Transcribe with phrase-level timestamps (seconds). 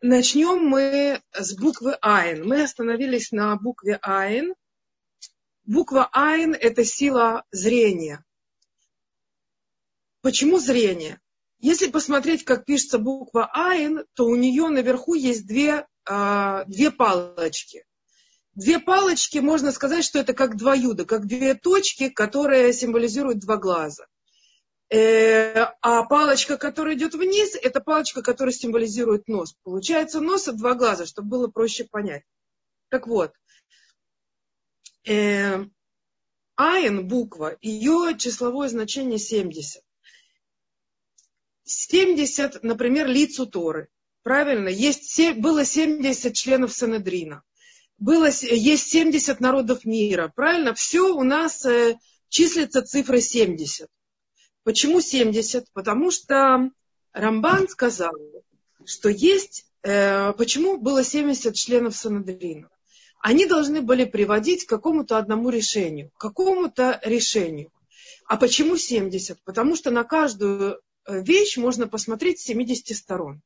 [0.00, 2.46] Начнем мы с буквы Айн.
[2.46, 4.54] Мы остановились на букве Айн.
[5.64, 8.24] Буква Айн– это сила зрения.
[10.22, 11.20] Почему зрение?
[11.58, 17.84] Если посмотреть, как пишется буква Айн, то у нее наверху есть две, э, две палочки.
[18.54, 23.56] Две палочки, можно сказать, что это как два юда, как две точки, которые символизируют два
[23.56, 24.06] глаза.
[24.90, 29.54] Э, а палочка, которая идет вниз, это палочка, которая символизирует нос.
[29.62, 32.24] Получается нос и два глаза, чтобы было проще понять.
[32.88, 33.32] Так вот,
[35.06, 35.62] э,
[36.56, 39.82] Айн буква, ее числовое значение 70.
[41.64, 43.88] 70, например, лицу Торы.
[44.22, 44.68] Правильно?
[44.68, 47.42] Есть, было 70 членов Санедрина.
[47.98, 50.32] Было, есть 70 народов мира.
[50.34, 50.72] Правильно?
[50.72, 51.98] Все у нас э,
[52.30, 53.88] числится цифра 70.
[54.68, 55.72] Почему 70?
[55.72, 56.70] Потому что
[57.12, 58.12] Рамбан сказал,
[58.84, 59.64] что есть...
[59.82, 62.68] Э, почему было 70 членов Санедрина?
[63.20, 66.10] Они должны были приводить к какому-то одному решению.
[66.10, 67.72] К какому-то решению.
[68.26, 69.42] А почему 70?
[69.44, 73.40] Потому что на каждую Э, вещь можно посмотреть с 70 сторон.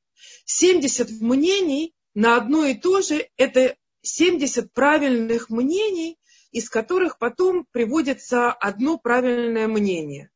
[0.44, 6.18] 70 мнений на одно и то же– это 70 правильных мнений,
[6.50, 10.31] из которых потом приводится одно правильное мнение.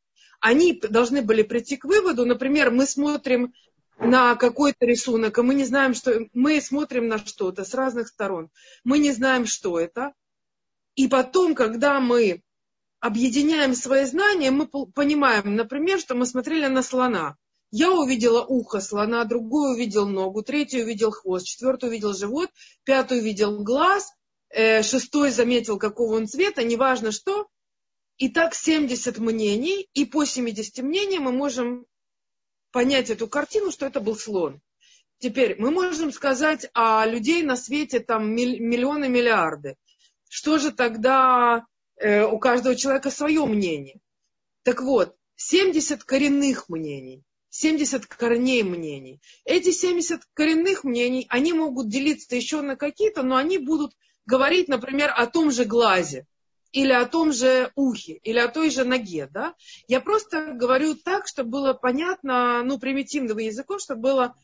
[0.46, 3.52] Они должны были прийти к выводу, например, мы смотрим
[3.98, 8.50] на какой-то рисунок, и мы не знаем, что мы смотрим на что-то с разных сторон.
[8.84, 10.12] Мы не знаем, что это.
[10.94, 12.42] И потом, когда мы
[13.00, 17.34] объединяем свои знания, мы понимаем, например, что мы смотрели на слона.
[17.72, 22.50] Я увидела ухо слона, другой увидел ногу, третий увидел хвост, четвертый увидел живот,
[22.84, 24.12] пятый увидел глаз,
[24.50, 27.48] э, шестой заметил, какого он цвета, неважно что.
[28.18, 31.86] И так 70 мнений, и по 70 мнениям мы можем
[32.72, 34.60] понять эту картину, что это был слон.
[35.18, 39.76] Теперь мы можем сказать о людей на свете там миллионы, миллиарды.
[40.28, 41.66] Что же тогда
[41.98, 44.00] Э, у каждого человека свое мнение.
[44.64, 49.20] Так вот, 70 коренных мнений, 70 корней мнений.
[49.44, 55.10] Эти 70 коренных мнений, они могут делиться еще на какие-то, но они будут говорить, например,
[55.16, 56.26] о том же глазе,
[56.72, 59.28] или о том же ухе, или о той же ноге.
[59.32, 59.54] Да?
[59.88, 64.34] Я просто говорю так, чтобы было понятно, ну, примитивным языком, чтобы было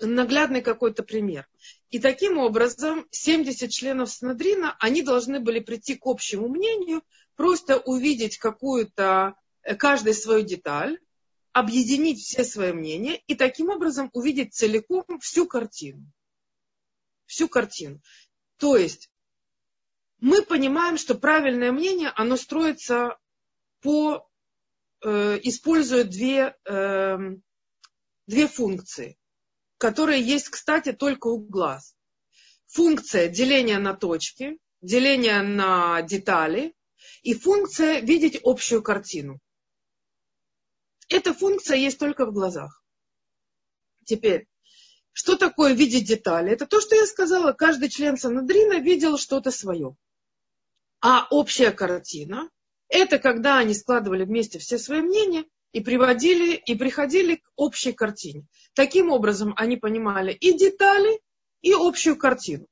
[0.00, 1.46] наглядный какой-то пример.
[1.90, 7.02] И таким образом 70 членов Снадрина, они должны были прийти к общему мнению,
[7.36, 10.98] просто увидеть какую-то, э, каждую свою деталь,
[11.52, 16.06] объединить все свои мнения и таким образом увидеть целиком всю картину.
[17.26, 18.00] Всю картину.
[18.56, 19.09] То есть
[20.20, 23.18] мы понимаем, что правильное мнение, оно строится
[23.80, 24.28] по,
[25.02, 27.18] э, используя две, э,
[28.26, 29.16] две функции
[29.80, 31.96] которые есть, кстати, только у глаз.
[32.66, 36.74] Функция деления на точки, деления на детали
[37.22, 39.40] и функция видеть общую картину.
[41.08, 42.84] Эта функция есть только в глазах.
[44.04, 44.46] Теперь,
[45.12, 46.52] что такое видеть детали?
[46.52, 49.96] Это то, что я сказала, каждый член Санадрина видел что-то свое.
[51.00, 52.50] А общая картина–
[52.88, 58.46] это когда они складывали вместе все свои мнения и приводили, и приходили к общей картине.
[58.74, 61.20] Таким образом, они понимали и детали,
[61.62, 62.66] и общую картину.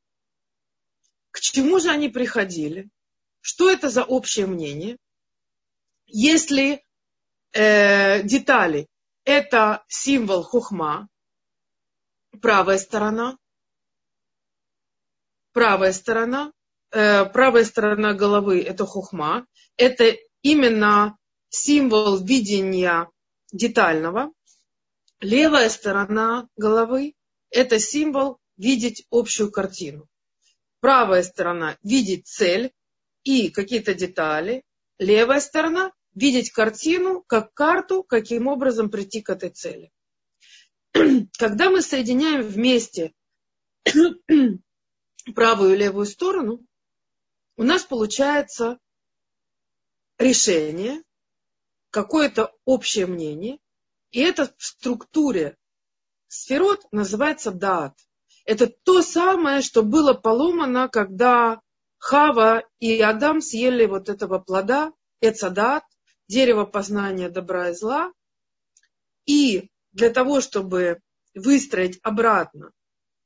[1.30, 2.90] К чему же они приходили?
[3.40, 4.98] Что это за общее мнение?
[6.06, 6.84] Если
[7.52, 8.88] э, детали–
[9.24, 11.08] это символ хухма,
[12.42, 13.38] правая сторона,
[15.52, 16.52] правая сторона,
[16.90, 21.16] э, правая сторона головы– это хухма, это именно
[21.48, 23.08] символ видения
[23.52, 24.32] детального.
[25.20, 27.14] Левая сторона головы–
[27.50, 30.08] это символ видеть общую картину.
[30.80, 32.72] Правая сторона– видеть цель
[33.24, 34.64] и какие-то детали.
[34.98, 39.90] Левая сторона– видеть картину как карту, каким образом прийти к этой цели.
[41.38, 43.12] Когда мы соединяем вместе
[45.34, 46.64] правую и левую сторону,
[47.58, 48.78] у нас получается
[50.16, 51.02] решение,
[51.90, 53.58] какое-то общее мнение,
[54.12, 55.58] и это в структуре
[56.28, 57.98] сферот называется дат.
[58.44, 61.60] Это то самое, что было поломано, когда
[61.98, 65.82] Хава и Адам съели вот этого плода, Эцадат,
[66.28, 68.12] дерево познания добра и зла.
[69.26, 71.00] И для того, чтобы
[71.34, 72.70] выстроить обратно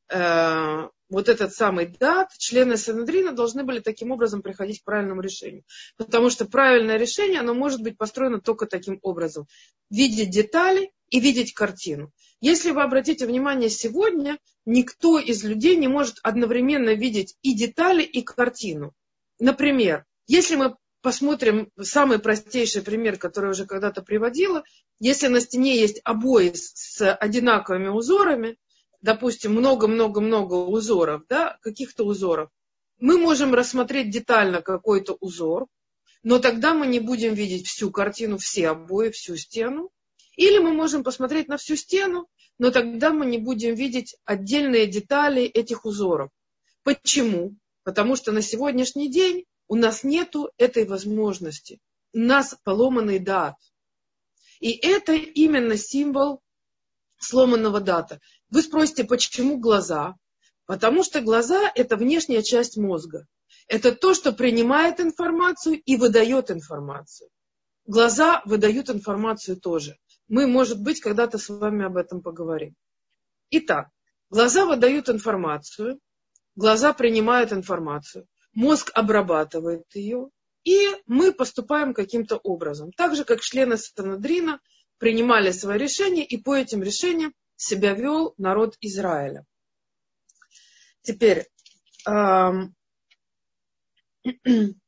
[0.09, 5.63] э, вот этот самый дат, члены Санедрина должны были таким образом приходить к правильному решению.
[5.99, 9.47] Потому что правильное решение, оно может быть построено только таким образом.
[9.91, 12.11] Видеть детали и видеть картину.
[12.41, 18.23] Если вы обратите внимание, сегодня никто из людей не может одновременно видеть и детали, и
[18.23, 18.95] картину.
[19.39, 24.65] Например, если мы посмотрим самый простейший пример, который уже когда-то приводила,
[24.99, 28.57] если на стене есть обои с одинаковыми узорами,
[29.03, 32.49] допустим, много-много-много узоров, да, каких-то узоров,
[32.99, 35.67] мы можем рассмотреть детально какой-то узор,
[36.23, 39.91] но тогда мы не будем видеть всю картину, все обои, всю стену.
[40.37, 42.29] Или мы можем посмотреть на всю стену,
[42.59, 46.31] но тогда мы не будем видеть отдельные детали этих узоров.
[46.85, 47.57] Почему?
[47.83, 51.81] Потому что на сегодняшний день у нас нет этой возможности.
[52.13, 53.57] У нас поломанный дат.
[54.61, 56.42] И это именно символ
[57.25, 58.21] сломанного дата.
[58.51, 60.17] Вы спросите, почему глаза?
[60.67, 63.27] Потому что глаза– это внешняя часть мозга.
[63.69, 67.29] Это то, что принимает информацию и выдает информацию.
[67.87, 69.97] Глаза выдают информацию тоже.
[70.29, 72.75] Мы, может быть, когда-то с вами об этом поговорим.
[73.51, 73.89] Итак,
[74.31, 75.99] глаза выдают информацию,
[76.55, 80.29] глаза принимают информацию, мозг обрабатывает ее,
[80.65, 82.93] и мы поступаем каким-то образом.
[82.93, 84.61] Так же, как члены Санадрина
[85.03, 89.45] принимали свои решения, и по этим решениям себя вел народ Израиля.
[91.01, 91.49] Теперь,
[92.07, 92.77] эм,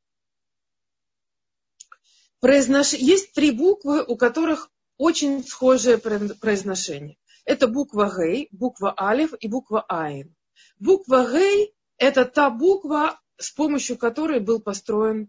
[2.41, 2.93] произнош...
[2.93, 7.19] есть три буквы, у которых очень схожее произношение.
[7.45, 10.33] Это буква Гей, буква Алиф и буква Айн.
[10.79, 15.29] Буква Гей– это та буква, с помощью которой был построен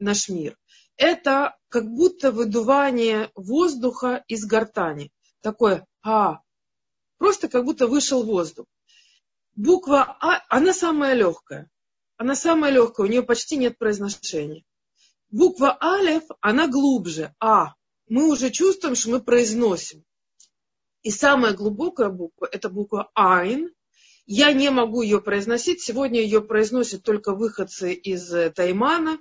[0.00, 0.58] наш мир.
[0.96, 5.10] Это как будто выдувание воздуха из гортани.
[5.40, 6.40] Такое «а»,
[7.18, 8.66] Просто как будто вышел воздух.
[9.54, 11.70] Буква А, она самая легкая.
[12.16, 14.64] Она самая легкая, у нее почти нет произношения.
[15.30, 17.34] Буква Алев, она глубже.
[17.40, 17.74] А.
[18.08, 20.04] Мы уже чувствуем, что мы произносим.
[21.02, 23.72] И самая глубокая буква– это буква Айн.
[24.26, 25.82] Я не могу ее произносить.
[25.82, 29.18] Сегодня ее произносят только выходцы из Таймана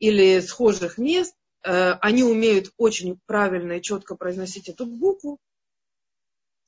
[0.00, 1.34] или схожих мест.
[1.62, 5.38] Э, они умеют очень правильно и четко произносить эту букву.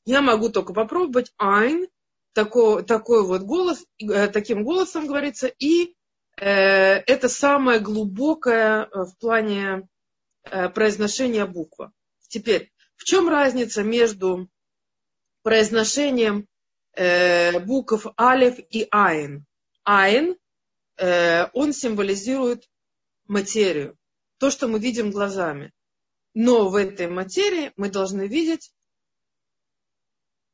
[0.05, 1.89] Я могу только попробовать ein,
[2.35, 5.95] такой, такой вот голос, э, таким голосом говорится, и
[6.37, 9.89] э, это самое глубокое в плане
[10.75, 11.93] произношения буква.
[12.27, 14.49] Теперь, в чем разница между
[15.45, 16.49] произношением
[17.65, 19.47] букв алиф и айн?
[19.85, 20.37] Айн,
[20.99, 22.69] он символизирует
[23.33, 23.99] материю,
[24.39, 25.73] то, что мы видим глазами.
[26.35, 28.73] Но в этой материи мы должны видеть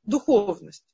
[0.03, 0.85] духовность.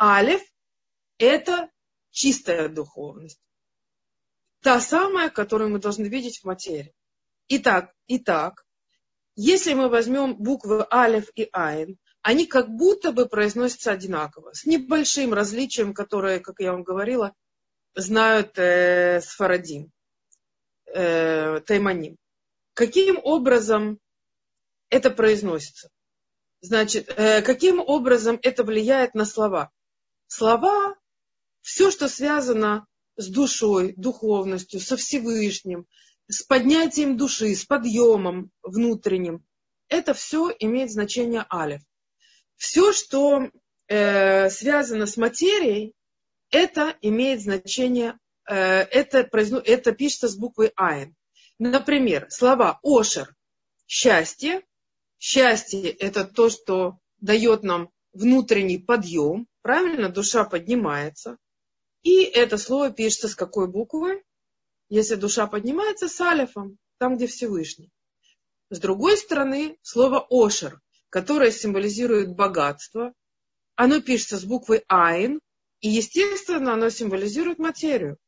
[0.00, 0.42] Алиф–
[1.18, 1.70] это
[2.10, 3.40] чистая духовность.
[4.60, 6.94] Та самая, которую мы должны видеть в материи.
[7.48, 8.64] Итак, итак,
[9.34, 15.34] если мы возьмем буквы Алиф и Айн, они как будто бы произносятся одинаково, с небольшим
[15.34, 17.34] различием, которое, как я вам говорила,
[17.94, 19.90] знают э, сфарадим,
[20.94, 22.16] э, тайманим.
[22.74, 23.98] Каким образом
[24.88, 25.90] это произносится?
[26.60, 29.70] Значит, э, каким образом это влияет на слова?
[30.26, 30.94] Слова,
[31.60, 32.86] все, что связано
[33.16, 35.86] с душой, духовностью, со Всевышним,
[36.28, 39.44] с поднятием души, с подъемом внутренним,
[39.88, 41.82] это все имеет значение алиф.
[42.56, 43.50] Все, что
[43.88, 45.94] э, связано с материей,
[46.50, 49.28] это имеет значение, э, это,
[49.64, 51.14] это пишется с буквой айн.
[51.58, 53.34] Например, слова ошер–
[53.86, 54.62] счастье,
[55.24, 59.46] Счастье– это то, что дает нам внутренний подъем.
[59.62, 60.08] Правильно?
[60.08, 61.38] Душа поднимается.
[62.02, 64.24] И это слово пишется с какой буквой?
[64.88, 67.92] Если душа поднимается, с алифом, там, где Всевышний.
[68.70, 73.14] С другой стороны, слово ошер, которое символизирует богатство,
[73.76, 75.38] оно пишется с буквой айн,
[75.78, 78.18] и, естественно, оно символизирует материю.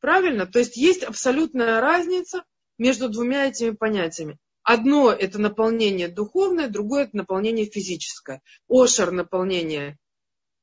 [0.00, 0.46] Правильно?
[0.46, 2.44] То есть есть абсолютная разница
[2.78, 4.38] между двумя этими понятиями.
[4.62, 8.40] Одно это наполнение духовное, другое это наполнение физическое.
[8.68, 9.98] Ошер наполнение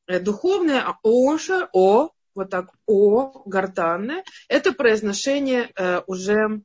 [0.08, 6.62] э, духовное, а ошер, о, вот так, о, гортанное, это произношение э, уже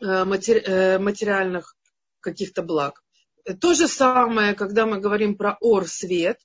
[0.00, 1.76] э, э, материальных
[2.20, 3.02] каких-то благ.
[3.60, 6.40] То же самое, когда мы говорим про ор, свет.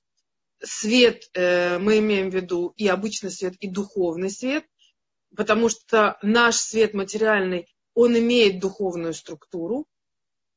[0.64, 4.66] Свет э, мы имеем в виду и обычный свет, и духовный свет,
[5.36, 9.88] потому что наш свет материальный, он имеет духовную структуру,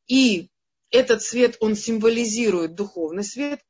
[0.07, 0.51] и
[0.91, 3.61] этот свет, он символизирует духовный свет.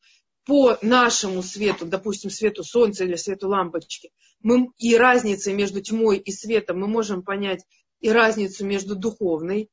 [0.47, 6.31] по нашему свету, допустим, свету солнца или свету лампочки, мы, и разницы между тьмой и
[6.31, 7.65] светом мы можем понять
[8.01, 9.71] и разницу между духовной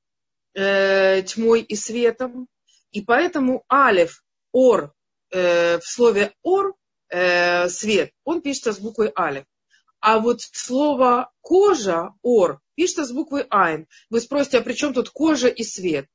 [0.53, 2.47] э, тьмой и светом.
[2.91, 4.23] И поэтому алев,
[4.53, 4.93] ор,
[5.31, 6.75] э, в слове ор,
[7.09, 9.43] э, свет, он пишется с буквой алев.
[10.01, 13.87] А вот слово кожа, ор, пишется с буквой айн.
[14.09, 16.07] Вы спросите, а при чем тут кожа и свет?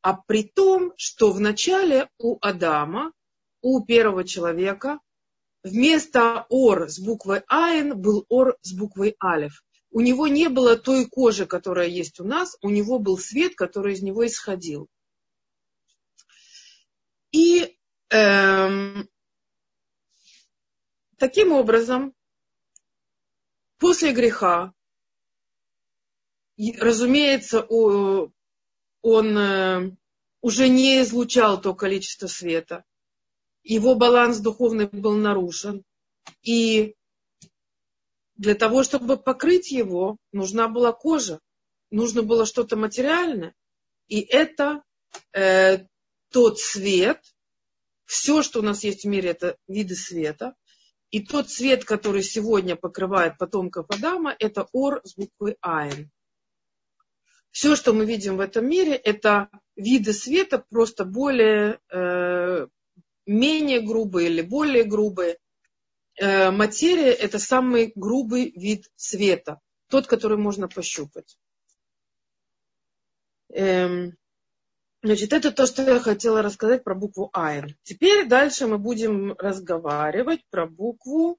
[0.00, 3.12] А при том, что в начале у Адама,
[3.60, 4.98] у первого человека,
[5.62, 9.62] вместо ор с буквой айн был ор с буквой алев.
[9.90, 13.92] У него не было той кожи, которая есть у нас, у него был свет, который
[13.92, 14.88] из него исходил.
[17.30, 17.76] И
[18.08, 19.08] эм,
[21.18, 22.14] таким образом
[23.84, 24.72] После греха,
[26.78, 28.32] разумеется, он
[29.02, 29.90] э,
[30.40, 32.82] уже не излучал то количество света.
[33.62, 35.84] Его баланс духовный был нарушен.
[36.40, 36.94] И
[38.36, 41.38] для того, чтобы покрыть его, нужна была кожа,
[41.90, 43.54] нужно было что-то материальное.
[44.08, 44.82] И это
[45.34, 45.84] э,
[46.30, 47.20] тот свет,
[48.06, 50.54] все, что у нас есть в мире, это виды света,
[51.14, 56.10] и тот цвет, который сегодня покрывает потомков Адама, это ор с буквой Айн.
[57.52, 62.66] Все, что мы видим в этом мире, это виды света, просто более, э,
[63.26, 65.38] менее грубые или более грубые.
[66.16, 71.38] Э, материя– это самый грубый вид света, тот, который можно пощупать.
[73.50, 74.16] Эм,
[75.04, 77.76] Значит, это то, что я хотела рассказать про букву Айн.
[77.82, 81.38] Теперь дальше мы будем разговаривать про букву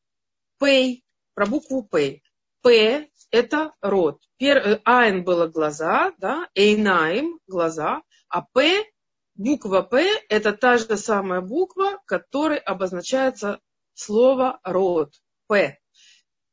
[0.60, 1.02] П.
[1.34, 2.22] Про букву П.
[2.62, 4.22] П– это рот.
[4.40, 8.86] Э, Айн было глаза, да, Эйнаим– глаза, а П,
[9.34, 13.60] буква П– это та же самая буква, которой обозначается
[13.96, 15.12] слово рот.
[15.48, 15.80] П.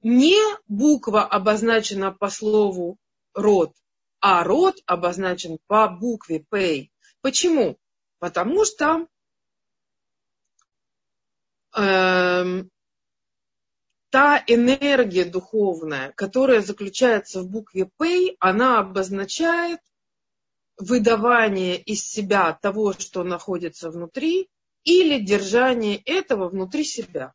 [0.01, 2.97] Не буква обозначена по слову
[3.35, 3.75] рот,
[4.21, 6.89] а рот обозначен по букве П.
[7.23, 7.79] Почему?
[8.19, 9.07] Потому что
[11.77, 12.65] э,
[14.11, 19.81] та энергия духовная, которая заключается в букве П, она обозначает
[20.77, 24.51] выдавание из себя того, что находится внутри,
[24.85, 27.33] или держание этого внутри себя.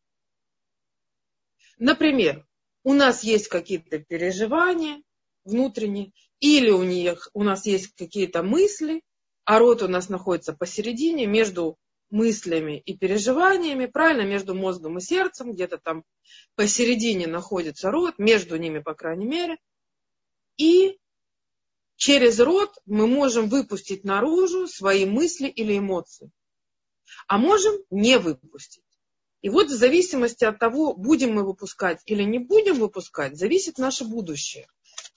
[1.80, 2.46] Например,
[2.84, 5.02] у нас есть какие-то переживания
[5.46, 9.02] внутренние, или у, них, у нас есть какие-то мысли,
[9.48, 11.78] а рот у нас находится посередине между
[12.10, 16.04] мыслями и переживаниями, правильно, между мозгом и сердцем, где-то там
[16.56, 19.58] посередине находится рот, между ними, по крайней мере.
[20.58, 21.00] И
[21.96, 26.30] через рот мы можем выпустить наружу свои мысли или эмоции.
[27.30, 28.84] А можем не выпустить.
[29.42, 34.04] И вот в зависимости от того, будем мы выпускать или не будем выпускать, зависит наше
[34.04, 34.68] будущее.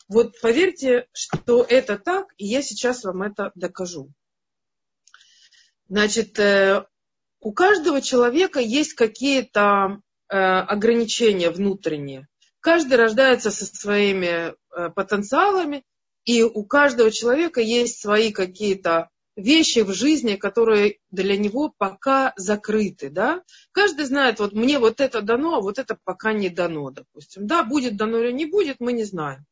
[0.07, 4.13] Вот поверьте, что это так, и я сейчас вам это докажу.
[5.91, 6.85] Значит, э,
[7.41, 12.29] у каждого человека есть какие-то э, ограничения внутренние.
[12.61, 15.83] Каждый рождается со своими э, потенциалами,
[16.25, 23.11] и у каждого человека есть свои какие-то вещи в жизни, которые для него пока закрыты,
[23.11, 23.43] да.
[23.73, 27.49] Каждый знает, вот мне вот это дано, а вот это пока не дано, допустим.
[27.49, 29.45] Да, будет дано или не будет, мы не знаем.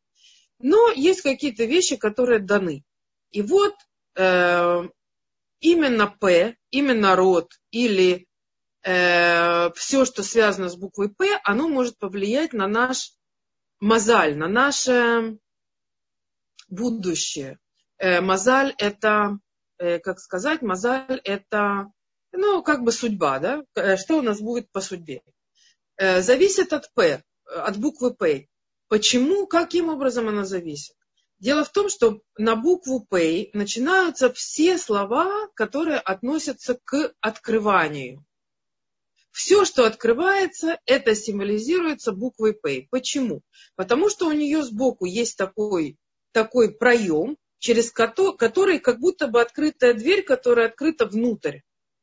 [0.61, 2.85] Но есть какие-то вещи, которые даны.
[3.33, 3.75] И вот
[4.15, 4.89] э,
[5.61, 8.27] именно П, именно род или
[8.83, 13.13] э, все, что связано с буквой П, оно может повлиять на наш
[13.81, 15.39] מזל, на наше
[16.69, 17.59] будущее.
[17.99, 19.39] Э, מזל это,
[19.79, 21.93] э, как сказать, מזל это,
[22.33, 23.65] ну, как бы судьба, да?
[23.75, 25.23] Э, что у нас будет по судьбе?
[25.97, 28.47] Э, зависит от П, от буквы П.
[28.89, 30.97] Почему, каким образом она зависит?
[31.39, 38.25] Дело в том, что на букву П начинаются все слова, которые относятся к открыванию.
[39.31, 42.89] Все, что открывается, это символизируется буквой П.
[42.91, 43.43] Почему?
[43.77, 45.97] Потому что у нее сбоку есть такой,
[46.33, 51.61] такой проем, через который, который как будто бы открытая дверь, которая открыта внутрь.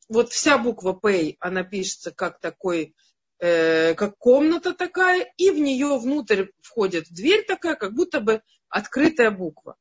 [0.07, 2.95] Вот вся буква П, она пишется как такой
[3.39, 9.31] э, как комната такая, и в нее внутрь входит дверь такая, как будто бы открытая
[9.31, 9.77] буква.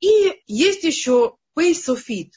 [0.00, 2.30] И есть еще pay sofit.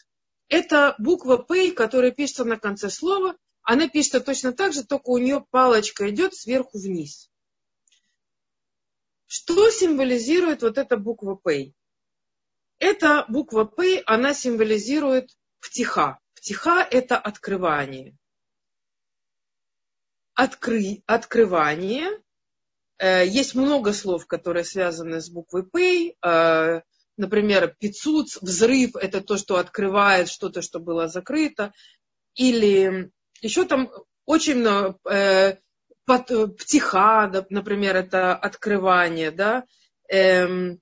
[0.49, 3.37] Это буква П, которая пишется на конце слова.
[3.61, 7.31] Она пишется точно так же, только у нее палочка идет сверху вниз.
[9.25, 11.73] Что символизирует вот эта буква П?
[12.77, 16.19] Эта буква П, она символизирует פתיחה.
[16.35, 18.17] פתיחה– это открывание.
[20.35, 22.09] Откры, открывание.
[22.97, 26.15] Э, есть много слов, которые связаны с буквой П.
[26.21, 26.81] Э,
[27.17, 31.73] например, пицуц, взрыв– это то, что открывает что-то, что было закрыто.
[32.35, 33.11] Или
[33.41, 33.91] еще там
[34.25, 35.57] очень много, э,
[36.05, 39.65] птиха, например, это открывание, да,
[40.09, 40.79] эм,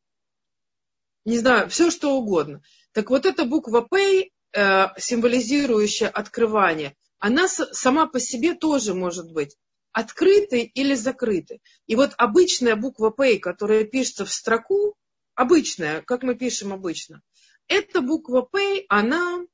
[1.26, 2.62] не знаю, все что угодно.
[2.94, 9.56] Так вот эта буква П, э, символизирующая открывание, она сама по себе тоже может быть
[9.92, 11.62] открытой или закрытой.
[11.86, 14.96] И вот обычная буква П, которая пишется в строку,
[15.36, 17.22] обычная, как мы пишем обычно,
[17.68, 19.46] эта буква П, она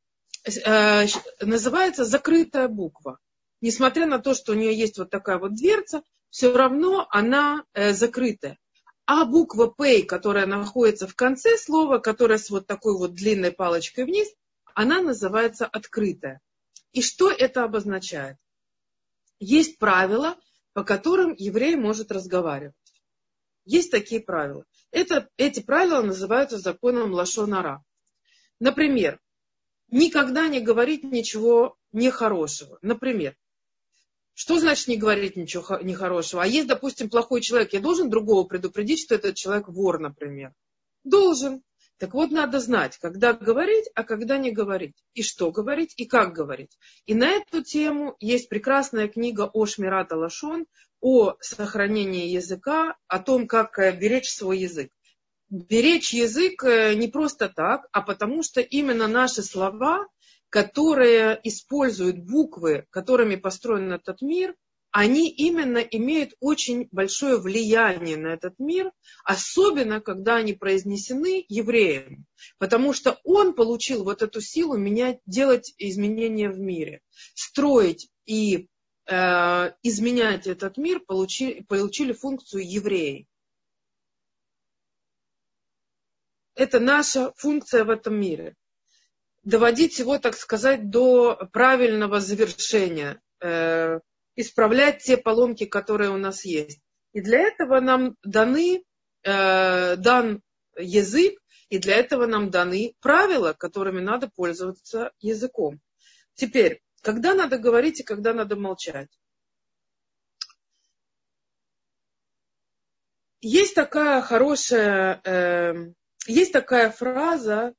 [0.46, 1.06] э,
[1.42, 3.20] называется закрытая буква.
[3.60, 7.92] Несмотря на то, что у нее есть вот такая вот дверца, все равно она э,
[7.94, 8.58] закрытая.
[9.06, 14.06] А буква П, которая находится в конце слова, которая с вот такой вот длинной палочкой
[14.06, 14.30] вниз,
[14.74, 16.40] она называется открытая.
[16.98, 18.38] И что это обозначает?
[19.38, 20.36] Есть правила,
[20.74, 22.74] по которым еврей может разговаривать.
[23.66, 24.66] Есть такие правила.
[24.90, 27.84] Это, эти правила называются законом Лашонара.
[28.60, 29.20] Например,
[29.92, 32.80] никогда не говорить ничего нехорошего.
[32.82, 33.38] Например,
[34.34, 36.42] что значит не говорить ничего нехорошего?
[36.42, 40.52] А есть, допустим, плохой человек, я должен другого предупредить, что этот человек вор, например?
[41.04, 41.62] Должен.
[41.98, 44.96] Так вот, надо знать, когда говорить, а когда не говорить.
[45.14, 46.78] И что говорить, и как говорить.
[47.06, 50.68] И на эту тему есть прекрасная книга о Шмирата Лашон,
[51.02, 54.92] о сохранении языка, о том, как э, беречь свой язык.
[55.50, 60.08] Беречь язык э, не просто так, а потому что именно наши слова
[60.50, 64.56] которые используют буквы, которыми построен этот мир,
[64.98, 68.92] они именно имеют очень большое влияние на этот мир,
[69.24, 72.26] особенно когда они произнесены евреем,
[72.58, 77.02] потому что он получил вот эту силу менять, делать изменения в мире,
[77.36, 78.70] строить и
[79.06, 83.28] э, изменять этот мир, получили, получили функцию евреи.
[86.56, 88.56] Это наша функция в этом мире.
[89.44, 94.00] Доводить его, так сказать, до правильного завершения, э,
[94.38, 96.80] исправлять те поломки, которые у нас есть.
[97.12, 98.84] И для этого нам даны,
[99.24, 100.42] э, дан
[100.78, 105.82] язык, и для этого нам даны правила, которыми надо пользоваться языком.
[106.36, 109.10] Теперь, когда надо говорить и когда надо молчать?
[113.42, 115.94] Есть такая хорошая, э,
[116.28, 117.74] есть такая фраза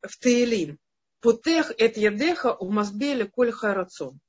[0.00, 0.78] в Таилим.
[1.20, 4.20] Путех эт ядеха у мазбеле коль харацон.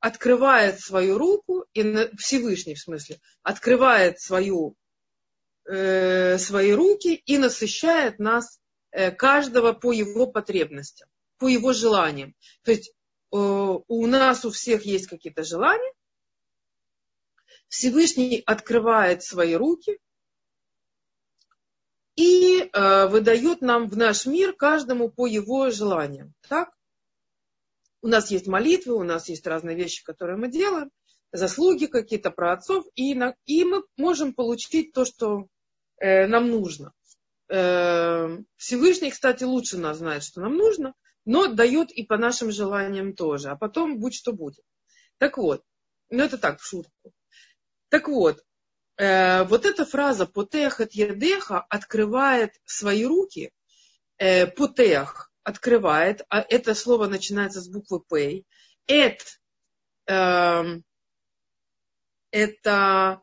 [0.00, 4.76] Открывает свою руку, и Всевышний в смысле, открывает свою,
[5.64, 11.08] э, свои руки и насыщает нас, э, каждого по его потребностям,
[11.38, 12.34] по его желаниям.
[12.62, 15.92] То есть э, у нас у всех есть какие-то желания,
[17.68, 19.98] Всевышний открывает свои руки
[22.16, 26.34] и э, выдает нам в наш мир каждому по его желаниям.
[26.48, 26.77] Так?
[28.08, 30.90] У нас есть молитвы, у нас есть разные вещи, которые мы делаем,
[31.30, 35.46] заслуги какие-то про отцов, и, на, и мы можем получить то, что
[35.98, 36.94] э, нам нужно.
[37.50, 40.94] Э, Всевышний, кстати, лучше нас знает, что нам нужно,
[41.26, 44.64] но дает и по нашим желаниям тоже, а потом будь что будет.
[45.18, 45.62] Так вот,
[46.08, 47.12] ну это так, в шутку.
[47.90, 48.42] Так вот,
[48.96, 53.52] э, вот эта фраза «потех от едеха» открывает свои руки,
[54.16, 58.42] э, «потех» открывает, а это слово начинается с буквы «п»,
[58.86, 59.22] «эт»
[60.06, 60.62] э,
[62.30, 63.22] это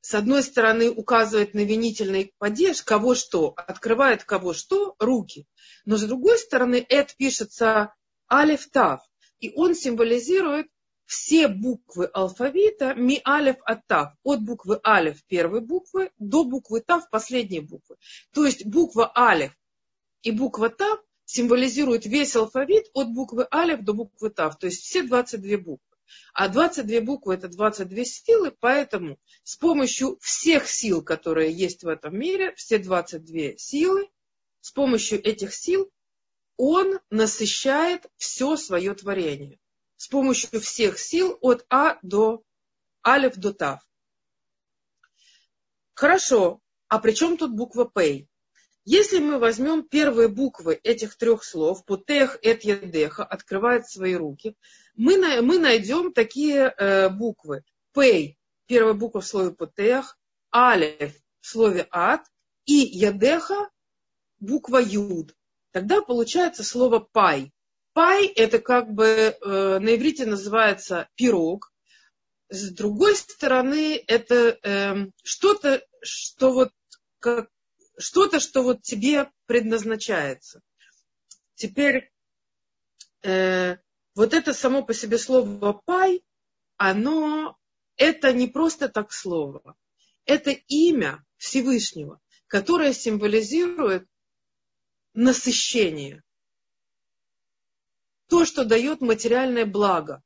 [0.00, 5.46] с одной стороны указывает на винительный падеж, кого что, открывает кого что, руки.
[5.84, 7.94] Но с другой стороны, эт пишется
[8.32, 9.02] алиф тав,
[9.38, 10.68] и он символизирует
[11.04, 14.14] все буквы алфавита ми алиф от тав.
[14.22, 17.96] От буквы алиф первой буквы до буквы тав последней буквы.
[18.32, 19.52] То есть буква алиф
[20.22, 20.98] и буква тав
[21.28, 24.58] символизируют весь алфавит от буквы алиф до буквы тав.
[24.58, 25.96] То есть все 22 буквы.
[26.32, 32.18] А 22 буквы это 22 силы, поэтому с помощью всех сил, которые есть в этом
[32.18, 34.08] мире, все 22 силы,
[34.60, 35.90] с помощью этих сил
[36.56, 39.60] он насыщает все свое творение
[39.98, 42.42] с помощью всех сил от А до
[43.02, 43.80] Алев до Тав.
[45.92, 48.27] Хорошо, а при чем тут буква П?
[48.90, 54.56] Если мы возьмем первые буквы этих трех слов, Путех, Эт, Ядеха, открывает свои руки,
[54.96, 57.64] мы, мы найдем такие э, буквы.
[57.92, 58.34] П,
[58.66, 60.16] первая буква в слове Путех,
[60.50, 62.22] Алев в слове Ад
[62.64, 63.68] и Ядеха,
[64.40, 65.34] буква Юд.
[65.72, 67.52] Тогда получается слово Пай.
[67.92, 71.74] Пай– это как бы э, на иврите называется пирог.
[72.48, 76.70] с другой стороны, это э, что-то, что вот
[77.18, 77.50] как
[77.98, 80.62] что-то, что вот тебе предназначается.
[81.54, 82.12] Теперь
[83.22, 83.76] э,
[84.14, 86.22] вот это само по себе слово пай,
[86.76, 87.58] оно
[87.96, 89.76] это не просто так слово,
[90.24, 94.08] это имя Всевышнего, которое символизирует
[95.14, 96.22] насыщение.
[98.28, 100.22] То, что дает материальное благо.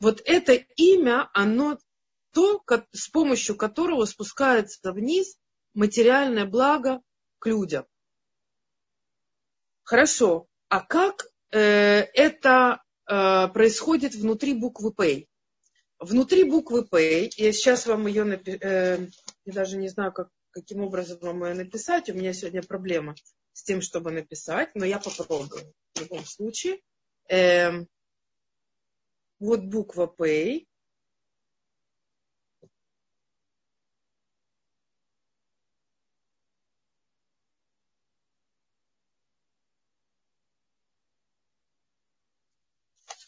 [0.00, 1.78] Вот это имя, оно
[2.32, 5.38] то, с помощью которого спускается вниз
[5.74, 7.02] материальное благо
[7.38, 7.86] к людям.
[9.82, 10.48] Хорошо.
[10.68, 15.26] А как э, это э, происходит внутри буквы П?
[15.98, 19.06] Внутри буквы П, я сейчас вам ее напишу, э,
[19.44, 23.14] я даже не знаю, как, каким образом вам ее написать, у меня сегодня проблема
[23.52, 26.80] с тем, чтобы написать, но я попробую в любом случае.
[27.28, 27.84] Э,
[29.38, 30.64] вот буква П,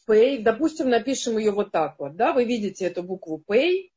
[0.06, 3.90] pay, допустим, напишем ее вот так вот, да, вы видите эту букву pay,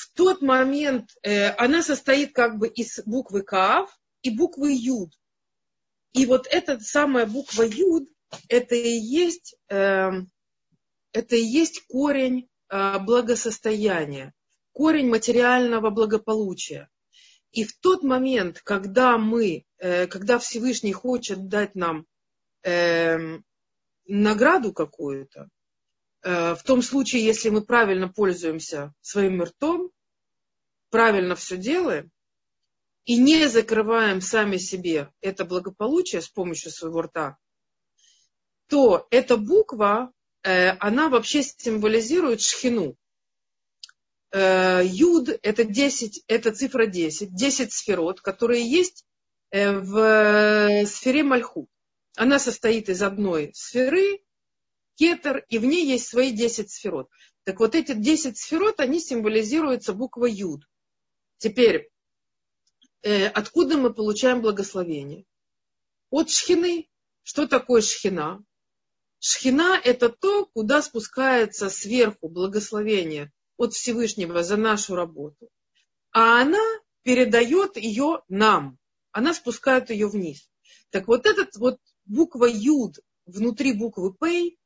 [0.00, 5.12] в тот момент э, она состоит как бы из буквы Кав и буквы Юд.
[6.12, 8.08] И вот эта самая буква Юд,
[8.48, 10.10] это и есть, э,
[11.12, 14.32] это и есть корень э, благосостояния,
[14.72, 16.88] корень материального благополучия.
[17.52, 22.06] И в тот момент, когда мы, э, когда Всевышний хочет дать нам
[22.62, 23.38] э,
[24.06, 25.48] награду какую-то,
[26.22, 29.90] э, в том случае, если мы правильно пользуемся своим ртом,
[30.90, 32.10] правильно все делаем,
[33.04, 37.38] и не закрываем сами себе это благополучие с помощью своего рта,
[38.68, 42.96] то эта буква, э, она вообще символизирует шхину.
[44.32, 49.04] Э, юд это 10, это цифра 10, 10 сферот, которые есть
[49.50, 51.68] э, в сфере Мальху.
[52.16, 54.22] Она состоит из одной сферы,
[54.94, 57.08] кетер, и в ней есть свои 10 сферот.
[57.42, 60.64] Так вот эти 10 сферот, они символизируются буквой Юд.
[61.38, 61.90] Теперь,
[63.02, 65.24] э, откуда мы получаем благословение?
[66.10, 66.88] От шхины.
[67.22, 68.44] Что такое шхина?
[69.18, 75.50] Шхина– это то, куда спускается сверху благословение от Всевышнего за нашу работу,
[76.12, 76.64] а она
[77.02, 78.78] передает ее нам.
[79.12, 80.50] Она спускает ее вниз.
[80.88, 84.58] Так вот этот вот буква Юд внутри буквы Пей,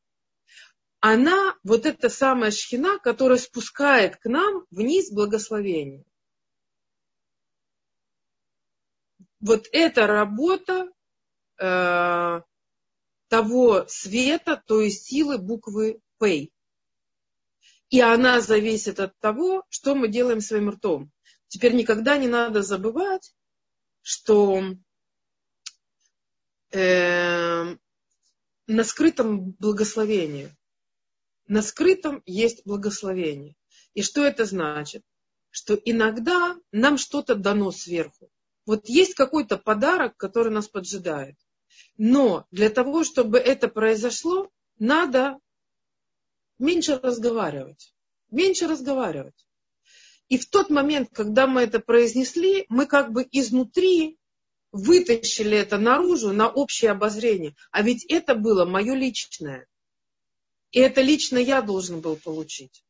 [1.00, 6.04] она вот эта самая шхина, которая спускает к нам вниз благословение.
[9.40, 10.88] Вот эта работа
[11.58, 12.42] э,
[13.26, 16.53] того света, той силы буквы Пей
[17.90, 21.10] и она зависит от того, что мы делаем своим ртом.
[21.48, 23.34] Теперь никогда не надо забывать,
[24.02, 24.62] что
[26.72, 27.76] э,
[28.66, 30.54] на скрытом благословении,
[31.46, 33.54] на скрытом есть благословение.
[33.92, 35.02] И что это значит?
[35.50, 38.30] Что иногда нам что-то дано сверху.
[38.66, 41.36] Вот есть какой-то подарок, который нас поджидает.
[41.96, 45.38] Но для того, чтобы это произошло, надо
[46.58, 47.94] меньше разговаривать.
[48.30, 49.46] Меньше разговаривать.
[50.28, 54.18] И в тот момент, когда мы это произнесли, мы как бы изнутри
[54.72, 57.54] вытащили это наружу на общее обозрение.
[57.70, 59.66] А ведь это было мое личное.
[60.72, 62.84] И это лично я должен был получить.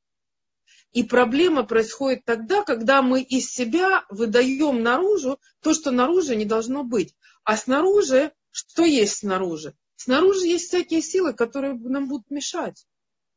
[0.93, 6.85] И проблема происходит тогда, когда мы из себя выдаем наружу то, что наружу не должно
[6.85, 7.15] быть.
[7.43, 9.75] А снаружи, что есть снаружи?
[9.97, 12.87] Снаружи есть всякие силы, которые нам будут мешать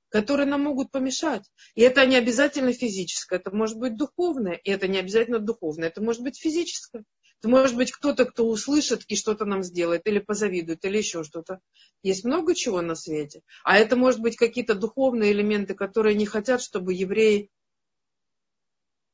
[0.09, 1.43] которые нам могут помешать.
[1.75, 6.01] И это не обязательно физическое, это может быть духовное, и это не обязательно духовное, это
[6.01, 7.03] может быть физическое.
[7.39, 11.59] Это может быть кто-то, кто услышит и что-то нам сделает, или позавидует, или еще что-то.
[12.01, 13.41] Есть много чего на свете.
[13.63, 17.51] А это может быть какие-то духовные элементы, которые не хотят, чтобы евреи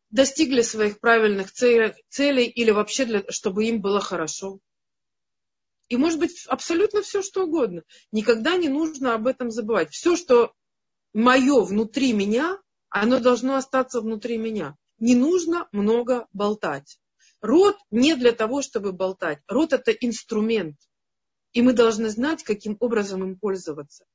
[0.09, 4.59] достигли своих правильных целей или вообще, для, чтобы им было хорошо.
[5.89, 7.83] И может быть абсолютно все, что угодно.
[8.11, 9.91] Никогда не нужно об этом забывать.
[9.91, 10.53] Все, что
[11.13, 14.75] мое внутри меня, оно должно остаться внутри меня.
[14.99, 16.99] Не нужно много болтать.
[17.41, 19.39] Рот не для того, чтобы болтать.
[19.47, 20.77] Рот это инструмент.
[21.51, 24.05] И мы должны знать, каким образом им пользоваться.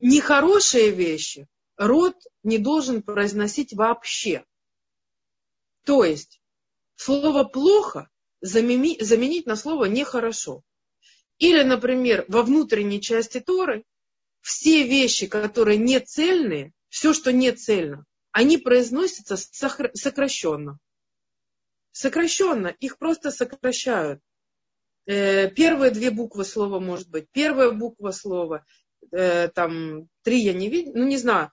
[0.00, 4.44] Нехорошие вещи рот не должен произносить вообще.
[5.84, 6.42] То есть
[6.96, 8.08] слово плохо
[8.40, 10.62] заменить на слово нехорошо.
[11.38, 13.84] Или, например, во внутренней части Торы
[14.44, 20.78] все вещи, которые не цельные, все, что не цельно, они произносятся сокращенно.
[21.92, 24.20] Сокращенно, их просто сокращают.
[25.06, 28.66] Э, первые две буквы слова, может быть, первая буква слова,
[29.12, 31.50] э, там три я не видел, ну не знаю.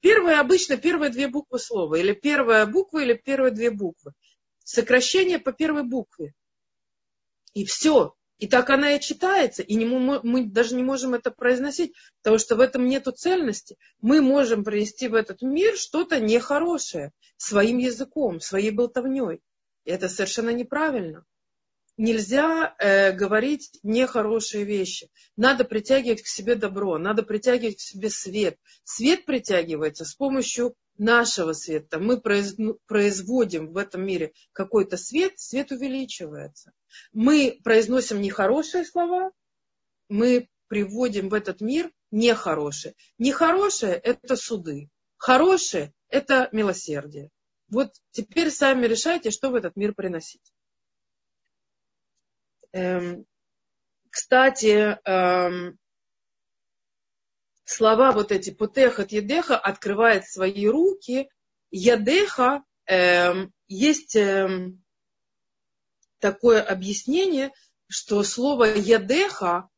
[0.00, 4.14] Первые обычно первые две буквы слова, или первая буква, или первые две буквы.
[4.64, 6.34] Сокращение по первой букве.
[7.54, 8.17] И все.
[8.38, 12.38] И так она и читается, и не, мы, мы даже не можем это произносить, потому
[12.38, 13.76] что в этом нет цельности.
[14.00, 19.40] Мы можем принести в этот мир что-то нехорошее своим языком, своей болтовней.
[19.84, 21.24] И это совершенно неправильно.
[21.96, 25.10] Нельзя э, говорить нехорошие вещи.
[25.36, 28.56] Надо притягивать к себе добро, надо притягивать к себе свет.
[28.84, 31.98] Свет притягивается с помощью нашего света.
[31.98, 36.72] Мы производим в этом мире какой-то свет, свет увеличивается.
[37.12, 39.30] Мы произносим нехорошие слова,
[40.08, 42.94] мы приводим в этот мир нехорошие.
[43.18, 44.90] Нехорошее– это суды.
[45.16, 47.30] Хорошее– это милосердие.
[47.68, 50.52] Вот теперь сами решайте, что в этот мир приносить.
[52.72, 53.26] Эм,
[54.10, 55.78] кстати, эм,
[57.68, 61.28] слова вот эти путеха едеха открывает свои руки.
[61.70, 64.72] Ядеха э, есть э,
[66.18, 67.52] такое объяснение,
[67.88, 69.68] что слово ядеха,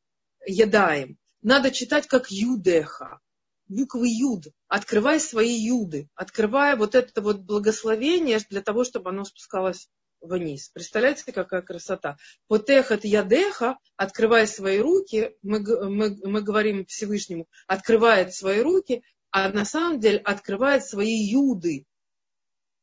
[0.47, 3.21] ядаем, надо читать как юдеха,
[3.67, 4.47] буквы юд.
[4.69, 9.89] Открывай свои юды, открывая вот это вот благословение для того, чтобы оно спускалось
[10.21, 10.69] вниз.
[10.71, 12.17] Представляете, какая красота?
[12.47, 19.65] Потехат ядеха, открывай свои руки, мы, мы, мы говорим Всевышнему, открывает свои руки, а на
[19.65, 21.87] самом деле открывает свои юды.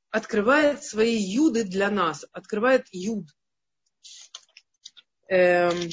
[0.09, 3.27] Открывает свои юды для нас, открывает юд.
[5.27, 5.89] Эм,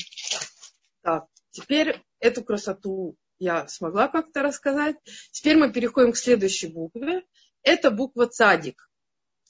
[1.02, 4.96] так, теперь эту красоту я смогла как-то рассказать.
[5.32, 7.24] Теперь мы переходим к следующей букве.
[7.62, 8.88] Это буква цадик.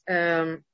[0.07, 0.65] Эм,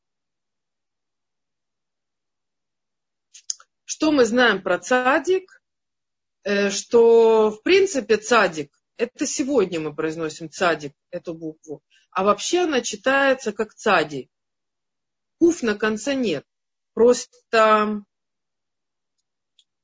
[3.92, 5.60] Что мы знаем про цадик?
[6.44, 12.82] Э, что, в принципе, цадик, это сегодня мы произносим цадик, эту букву, а вообще она
[12.82, 14.30] читается как цади.
[15.40, 16.46] Куф на конце нет.
[16.94, 18.04] Просто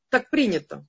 [0.09, 0.87] так принято.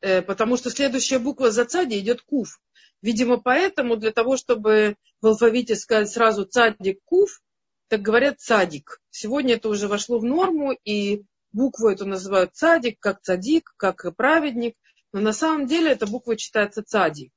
[0.00, 2.60] Э, потому что следующая буква за цади идет куф.
[3.00, 7.40] Видимо, поэтому для того, чтобы в алфавите сказать сразу цадик куф,
[7.88, 9.00] так говорят цадик.
[9.10, 14.76] Сегодня это уже вошло в норму, и букву эту называют цадик, как цадик, как праведник.
[15.12, 17.32] Но на самом деле эта буква читается цадик.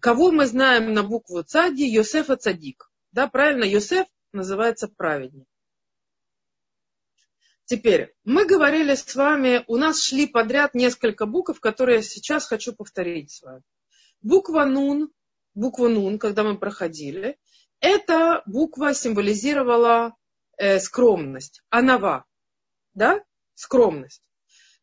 [0.00, 1.84] Кого мы знаем на букву цади?
[1.84, 2.90] Йосефа цадик.
[3.12, 5.46] Да, правильно, Йосеф называется праведник.
[7.66, 12.72] Теперь, мы говорили с вами, у нас шли подряд несколько букв, которые я сейчас хочу
[12.72, 13.62] повторить с вами.
[14.22, 15.10] Буква Нун,
[15.54, 17.38] буква Нун, когда мы проходили,
[17.80, 20.16] эта буква символизировала
[20.56, 22.24] э, скромность, анава,
[22.94, 23.22] да,
[23.54, 24.22] скромность.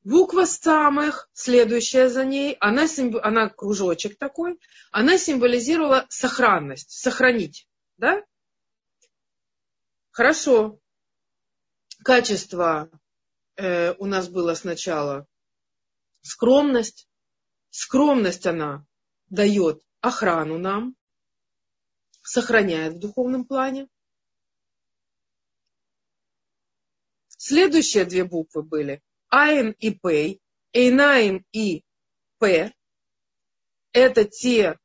[0.03, 2.87] Буква самых, следующая за ней, она,
[3.21, 4.59] она кружочек такой,
[4.91, 8.21] она символизировала сохранность, сохранить, да?
[10.11, 10.79] Хорошо.
[12.03, 12.89] Качество
[13.55, 15.25] э, у нас было сначала
[16.21, 17.07] скромность.
[17.69, 18.85] Скромность она
[19.29, 20.95] дает охрану нам,
[22.23, 23.87] сохраняет в духовном плане.
[27.37, 30.39] Следующие две буквы были Айн и Пей,
[30.71, 31.83] Эйнаим и
[32.39, 32.73] П.
[33.91, 34.79] Это те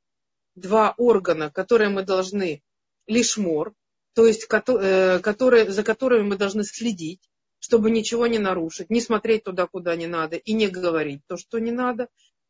[0.57, 2.63] два органа, которые мы должны
[3.07, 3.75] лишмор,
[4.15, 9.45] то есть э, которые, за которыми мы должны следить, чтобы ничего не нарушить, не смотреть
[9.45, 12.09] туда, куда не надо, и не говорить то, что не надо,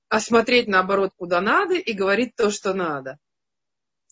[0.09, 3.19] а смотреть наоборот, куда надо, и говорить то, что надо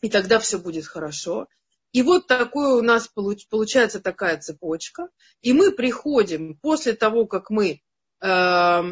[0.02, 1.48] и тогда все будет хорошо.
[1.92, 5.08] И вот такое у нас получается такая цепочка.
[5.40, 7.80] И мы приходим после того, как мы
[8.20, 8.82] э,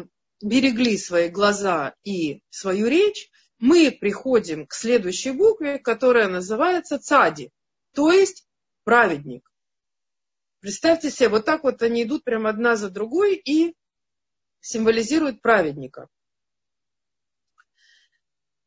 [0.41, 7.51] берегли свои глаза и свою речь, мы приходим к следующей букве, которая называется цади,
[7.93, 8.47] то есть
[8.83, 9.49] праведник.
[10.59, 13.75] Представьте себе, вот так вот они идут прямо одна за другой и
[14.61, 16.09] символизируют праведника.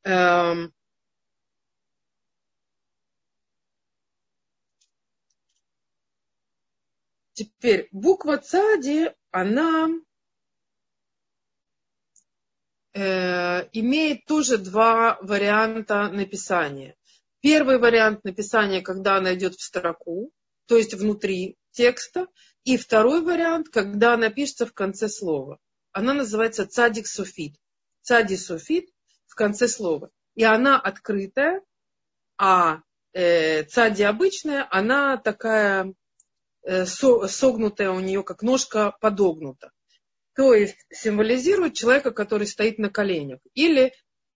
[0.05, 0.73] Эм,
[7.39, 9.91] Теперь буква цади, она
[12.95, 16.97] э, имеет тоже два варианта написания.
[17.41, 20.33] Первый вариант написания, когда она идет в строку,
[20.67, 22.27] то есть внутри текста.
[22.65, 25.61] И второй вариант, когда она пишется в конце слова.
[25.93, 27.55] Она называется цадик суфит.
[28.03, 28.91] Цади суфит
[29.27, 30.11] в конце слова.
[30.35, 31.63] И она открытая,
[32.37, 32.81] а
[33.13, 35.95] э, цади обычная, она такая
[36.87, 39.73] согнутая у нее, как ножка подогнута.
[40.35, 43.41] То есть символизирует человека, который стоит на коленях.
[43.55, 43.93] Или,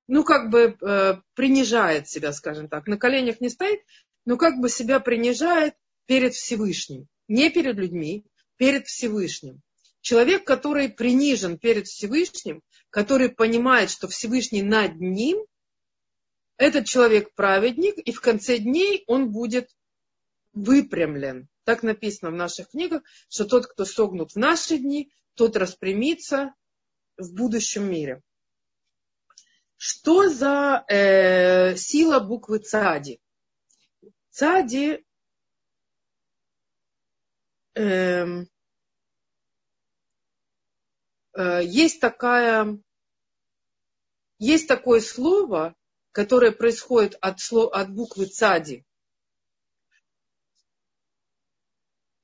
[0.08, 2.88] ну, как бы э, принижает себя, скажем так.
[2.88, 3.80] На коленях не стоит,
[4.24, 5.74] но как бы себя принижает
[6.06, 7.06] перед Всевышним.
[7.28, 8.24] Не перед людьми,
[8.56, 9.60] перед Всевышним.
[10.00, 15.46] Человек, который принижен перед Всевышним, который понимает, что Всевышний над ним,
[16.56, 19.70] этот человек праведник, и в конце дней он будет
[20.52, 21.48] выпрямлен.
[21.64, 26.54] Так написано в наших книгах, что тот, кто согнут в наши дни, тот распрямится
[27.16, 28.22] в будущем мире.
[29.76, 33.20] Что за э, сила буквы ЦАДИ?
[34.30, 35.04] ЦАДИ
[37.74, 38.26] э,
[41.34, 42.78] э, есть такая,
[44.38, 45.74] есть такое слово,
[46.12, 48.84] которое происходит от, слов, от буквы ЦАДИ.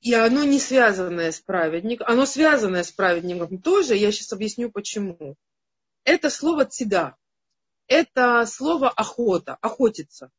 [0.01, 5.35] И оно не связанное с праведником, оно связанное с праведником тоже, я сейчас объясню почему.
[6.05, 7.17] Это слово цида,
[7.87, 10.31] это слово охота, охотиться.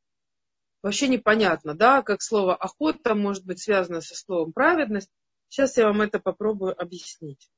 [0.82, 5.10] Вообще непонятно, да, как слово охота может быть связано со словом праведность.
[5.48, 7.50] Сейчас я вам это попробую объяснить.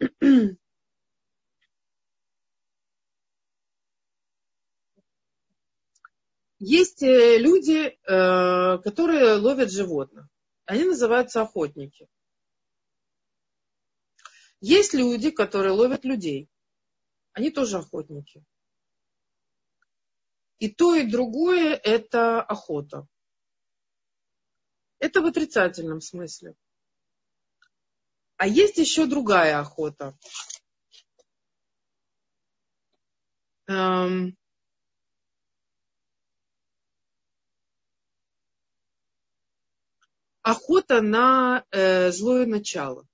[6.58, 10.26] Есть э, люди, э, которые ловят животных.
[10.64, 12.08] Они называются охотники.
[14.60, 16.48] Есть люди, которые ловят людей.
[17.32, 18.42] Они тоже охотники.
[20.58, 23.06] И то, и другое– это охота.
[24.98, 26.56] Это в отрицательном смысле.
[28.38, 30.18] А есть еще другая охота.
[33.66, 34.36] Эм,
[40.46, 43.04] охота на э, злое начало.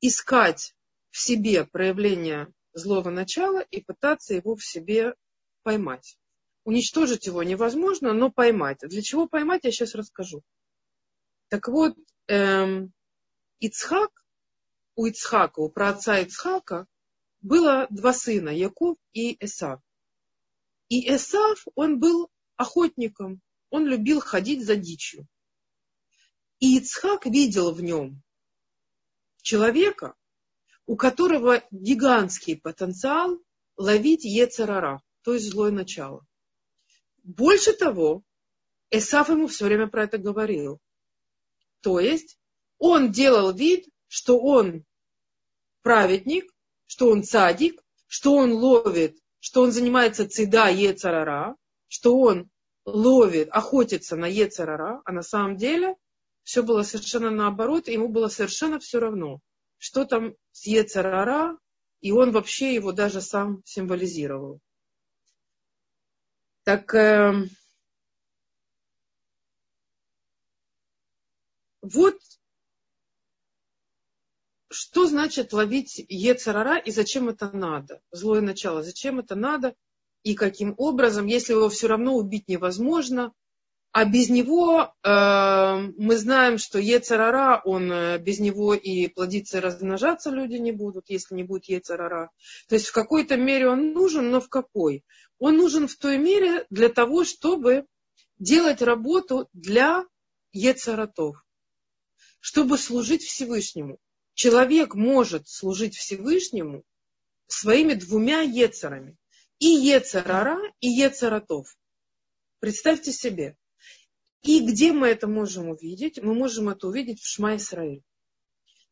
[0.00, 0.74] Искать
[1.10, 5.14] в себе проявление злого начала и пытаться его в себе
[5.64, 6.16] поймать.
[6.64, 8.78] Уничтожить его невозможно, но поймать.
[8.80, 10.42] Для чего поймать, я сейчас расскажу.
[11.48, 11.94] Так вот,
[12.28, 12.94] эм,
[13.58, 14.24] Ицхак,
[14.94, 16.86] у Ицхака, у праотца Ицхака
[17.42, 19.82] было два сына, Яков и Эсав.
[20.88, 25.26] И Эсав, он был охотником, он любил ходить за дичью.
[26.58, 28.22] И Ицхак видел в нем
[29.42, 30.14] человека,
[30.86, 33.38] у которого гигантский потенциал
[33.76, 36.26] ловить Ецерара, то есть злое начало.
[37.22, 38.22] Больше того,
[38.90, 40.80] Эсаф ему все время про это говорил.
[41.80, 42.38] То есть
[42.78, 44.84] он делал вид, что он
[45.82, 46.52] праведник,
[46.86, 52.50] что он цадик, что он ловит, что он занимается цида Ецарара, что он
[52.94, 55.96] ловит, охотится на Ецарара, а на самом деле
[56.42, 59.40] все было совершенно наоборот, ему было совершенно все равно,
[59.78, 61.58] что там с Ецарара,
[62.00, 64.60] и он вообще его даже сам символизировал.
[66.64, 67.32] Так э,
[71.82, 72.18] вот
[74.70, 78.02] что значит ловить Ецарара и зачем это надо?
[78.10, 78.82] Злое начало.
[78.82, 79.74] Зачем это надо?
[80.22, 83.32] И каким образом, если его все равно убить невозможно,
[83.92, 85.08] а без него э,
[85.96, 91.08] мы знаем, что Ецарара, он э, без него и плодиться и размножаться люди не будут,
[91.08, 92.30] если не будет Ецарара.
[92.68, 95.04] То есть в какой-то мере он нужен, но в какой?
[95.38, 97.86] Он нужен в той мере для того, чтобы
[98.38, 100.04] делать работу для
[100.52, 101.44] Ецаратов,
[102.40, 103.98] чтобы служить Всевышнему.
[104.34, 106.84] Человек может служить Всевышнему
[107.46, 109.16] своими двумя Ецарами
[109.58, 111.76] и Ецарара, и Ецаратов.
[112.60, 113.56] Представьте себе.
[114.42, 116.22] И где мы это можем увидеть?
[116.22, 118.02] Мы можем это увидеть в Шма Исраиль.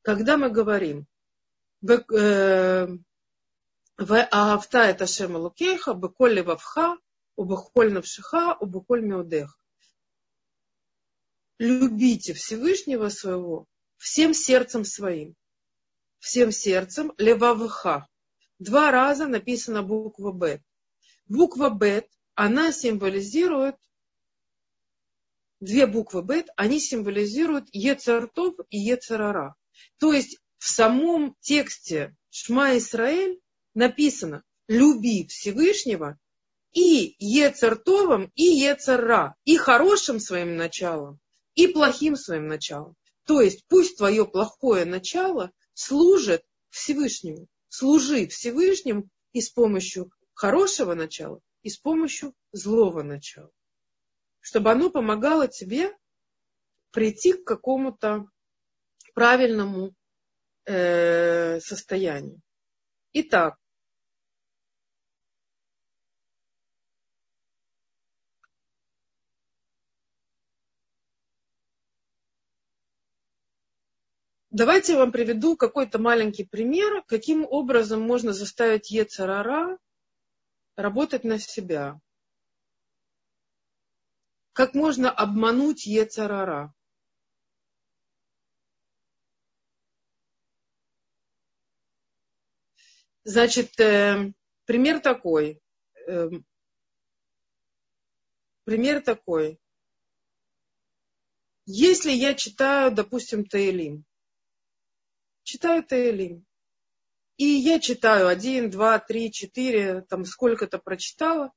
[0.02, 1.07] Когда мы говорим
[1.88, 2.87] э,
[3.98, 6.97] в Аавта это Шема Лукеха, Беколь Левавха,
[7.36, 9.59] Убахоль Навшиха, Убахоль Меудех.
[11.59, 13.66] Любите Всевышнего своего
[13.97, 15.34] всем сердцем своим.
[16.18, 18.07] Всем сердцем Левавха.
[18.59, 20.62] Два раза написана буква Б.
[21.28, 23.76] Буква Б, она символизирует,
[25.61, 29.57] две буквы Б, они символизируют Ецартов и Ецарара.
[29.98, 33.40] То есть в самом тексте Шма Исраэль
[33.74, 36.18] написано «люби Всевышнего»
[36.72, 41.18] и Ецертовым, и Ецерра, и хорошим своим началом,
[41.54, 42.96] и плохим своим началом.
[43.24, 47.48] То есть пусть твое плохое начало служит Всевышнему.
[47.79, 53.51] Служи Всевышнему и с помощью хорошего начала, и с помощью злого начала.
[54.41, 55.95] Чтобы оно помогало тебе
[56.91, 58.31] прийти к какому-то
[59.12, 59.95] правильному
[60.64, 62.41] э, состоянию.
[63.12, 63.59] Итак,
[74.57, 79.78] Давайте я вам приведу какой-то маленький пример, каким образом можно заставить Ецарара
[80.76, 82.00] работать на себя.
[84.54, 86.72] Как можно обмануть Ецарара.
[93.24, 94.32] Значит, э,
[94.64, 95.61] пример такой.
[96.09, 96.30] Э,
[98.64, 99.61] пример такой.
[101.66, 104.05] Если я читаю, допустим, Таилим,
[105.47, 106.44] читаю Таилим.
[107.36, 111.53] И я читаю один, два, три, четыре, там сколько-то прочитала,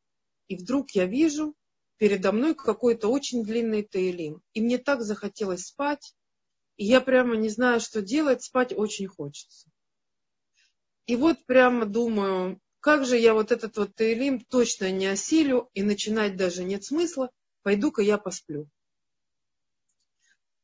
[0.47, 1.55] и вдруг я вижу
[1.97, 4.41] передо мной какой-то очень длинный Таилим.
[4.53, 6.15] И мне так захотелось спать,
[6.77, 9.69] и я прямо не знаю, что делать, спать очень хочется.
[11.07, 15.81] И вот прямо думаю, как же я вот этот вот Таилим точно не осилю, и
[15.81, 17.31] начинать даже нет смысла,
[17.63, 18.69] пойду-ка я посплю.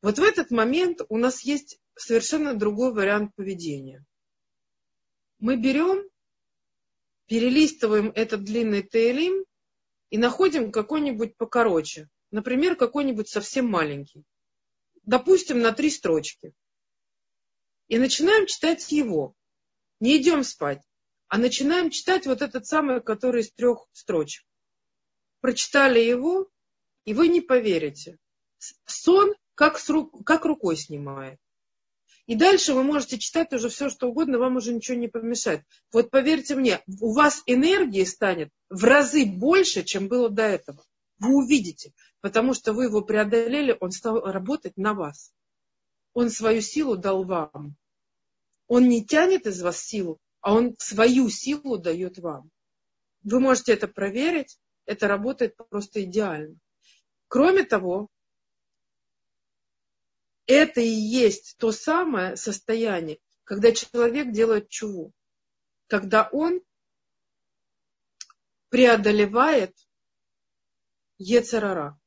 [0.04, 4.06] Вот в этот момент у нас есть совершенно другой вариант поведения.
[5.40, 6.08] Мы берем,
[7.28, 9.46] перелистываем этот длинный тейлим
[10.10, 12.10] и находим какой-нибудь покороче.
[12.32, 14.24] Например, какой-нибудь совсем маленький.
[15.04, 16.54] Допустим, на три строчки.
[17.88, 19.36] И начинаем читать его.
[20.00, 20.82] Не идем спать,
[21.28, 24.46] а начинаем читать вот этот самый, который из трех строчек.
[25.40, 26.50] Прочитали его,
[27.06, 28.18] и вы не поверите.
[28.86, 31.40] Сон как, с рук, как рукой снимает.
[32.28, 35.62] И дальше вы можете читать уже все, что угодно, вам уже ничего не помешает.
[35.92, 40.84] Вот поверьте мне, у вас энергии станет в разы больше, чем было до этого.
[41.20, 45.32] Вы увидите, потому что вы его преодолели, он стал работать на вас.
[46.14, 47.76] Он свою силу дал вам.
[48.68, 52.50] Он не тянет из вас силу, а он свою силу дает вам.
[53.22, 56.56] Вы можете это проверить, это работает просто идеально.
[57.28, 58.10] Кроме того,
[60.48, 65.14] это и есть то самое состояние, когда человек делает чуву,
[65.88, 66.62] когда он
[68.70, 69.76] преодолевает
[71.18, 72.00] Ецерара.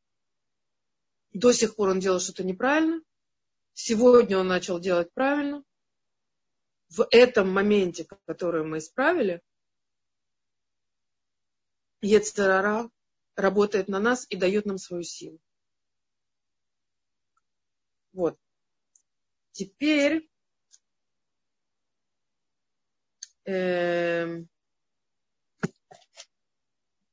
[1.32, 3.00] До сих пор он делал что-то неправильно,
[3.74, 5.64] сегодня он начал делать правильно.
[6.88, 9.42] В этом моменте, который мы исправили,
[12.00, 12.90] Ецерара
[13.36, 15.38] работает на нас и дает нам свою силу.
[18.18, 18.36] Вот.
[19.52, 20.28] Теперь
[23.44, 24.42] э,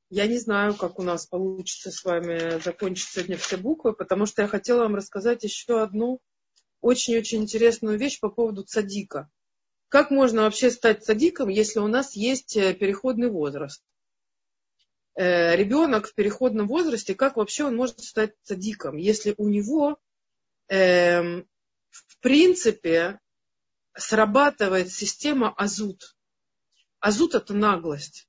[0.10, 4.42] я не знаю, как у нас получится с вами закончить сегодня все буквы, потому что
[4.42, 6.22] я хотела вам рассказать еще одну
[6.82, 9.30] очень-очень интересную вещь по поводу цадика.
[9.90, 13.84] Как можно вообще стать цадиком, если у нас есть э, переходный возраст?
[15.14, 20.00] Э, ребенок в переходном возрасте, как вообще он может стать цадиком, если у него
[20.68, 21.48] Эм,
[21.90, 23.20] в принципе,
[23.96, 26.16] срабатывает система азут.
[27.00, 28.28] Азут это наглость.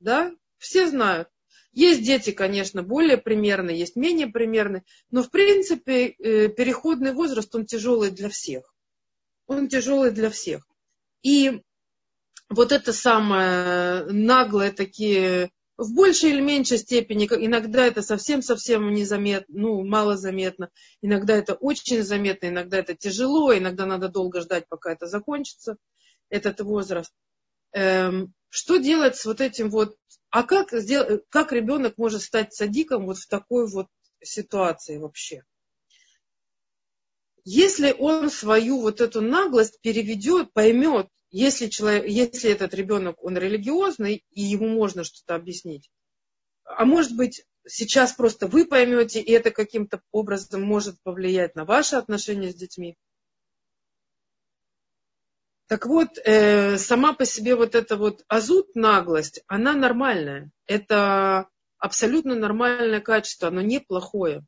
[0.00, 0.32] Да?
[0.58, 1.28] Все знают.
[1.72, 7.66] Есть дети, конечно, более примерные, есть менее примерные, но в принципе э, переходный возраст, он
[7.66, 8.74] тяжелый для всех.
[9.46, 10.66] Он тяжелый для всех.
[11.22, 11.62] И
[12.48, 19.84] вот это самое наглое такие в большей или меньшей степени, иногда это совсем-совсем незаметно, ну,
[19.84, 20.70] мало заметно,
[21.02, 25.76] иногда это очень заметно, иногда это тяжело, иногда надо долго ждать, пока это закончится,
[26.30, 27.12] этот возраст.
[27.72, 29.96] Эм, что делать с вот этим вот,
[30.30, 33.88] а как, сделать, как ребенок может стать садиком вот в такой вот
[34.22, 35.44] ситуации вообще?
[37.44, 41.08] Если он свою вот эту наглость переведет, поймет,
[41.38, 45.90] если, человек, если этот ребенок, он религиозный, и ему можно что-то объяснить,
[46.64, 51.96] а может быть, сейчас просто вы поймете, и это каким-то образом может повлиять на ваши
[51.96, 52.96] отношения с детьми.
[55.66, 60.50] Так вот, э, сама по себе вот эта вот азут, наглость, она нормальная.
[60.64, 64.42] Это абсолютно нормальное качество, оно не плохое.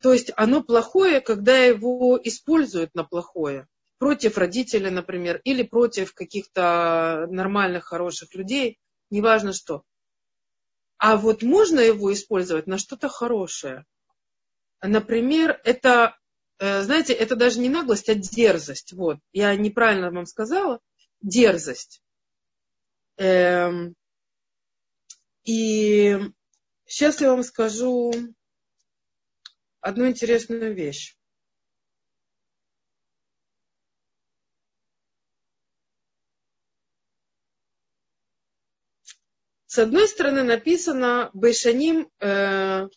[0.00, 3.68] То есть оно плохое, когда его используют на плохое
[4.02, 8.80] против родителей, например, или против каких-то нормальных, хороших людей,
[9.10, 9.84] неважно что.
[10.98, 13.86] А вот можно его использовать на что-то хорошее.
[14.80, 16.18] Например, это,
[16.58, 18.92] э, знаете, это даже не наглость, а дерзость.
[18.92, 20.80] Вот, я неправильно вам сказала.
[21.20, 22.02] Дерзость.
[23.18, 23.94] Эм,
[25.44, 26.18] и
[26.86, 28.12] сейчас я вам скажу
[29.80, 31.16] одну интересную вещь.
[39.72, 42.88] С одной стороны написано Бешаним э,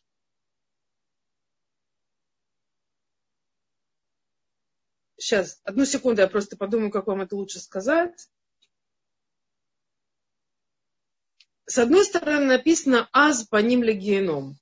[5.16, 8.30] Сейчас, одну секунду, я просто подумаю, как вам это лучше сказать.
[11.66, 14.60] С одной стороны написано «аз по ним легионом».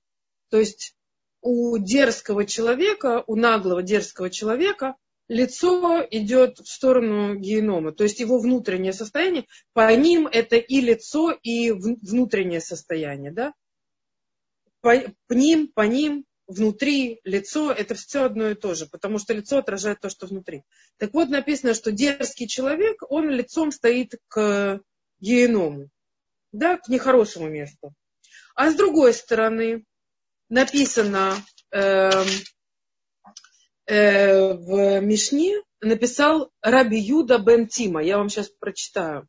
[0.50, 0.96] То есть
[1.42, 4.98] у дерзкого человека, у наглого дерзкого человека
[5.28, 11.32] лицо идет в сторону генома, то есть его внутреннее состояние, по ним это и лицо,
[11.32, 13.54] и внутреннее состояние, да?
[14.82, 14.96] По,
[15.28, 19.60] по ним, по ним, внутри, лицо, это все одно и то же, потому что лицо
[19.60, 20.64] отражает то, что внутри.
[20.98, 24.82] Так вот, написано, что дерзкий человек, он лицом стоит к
[25.20, 25.90] геному,
[26.52, 27.94] да, к нехорошему месту.
[28.56, 29.86] А с другой стороны,
[30.50, 31.36] написано,
[31.72, 32.12] э,
[33.86, 38.02] Э, в Мишне написал Раби Юда бен Тима.
[38.02, 39.28] Я вам сейчас прочитаю.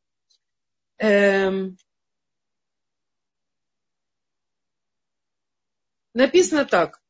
[0.98, 1.76] Эм,
[6.12, 7.02] написано так,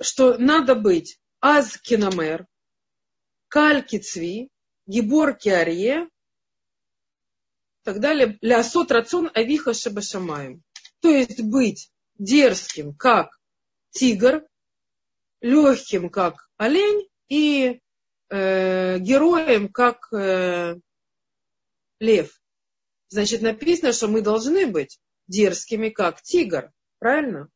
[0.00, 2.46] что надо быть аз киномер,
[3.48, 4.50] каль кицви,
[4.86, 10.62] гибор киарье, и так далее, лясот рацион авиха шабашамаем.
[11.00, 13.38] То есть быть дерзким, как
[13.90, 14.47] тигр,
[15.40, 17.80] легким, как олень, и
[18.30, 20.76] э, героем, как э,
[22.00, 22.40] лев.
[23.08, 26.72] Значит, написано, что мы должны быть дерзкими, как тигр.
[26.98, 27.48] Правильно?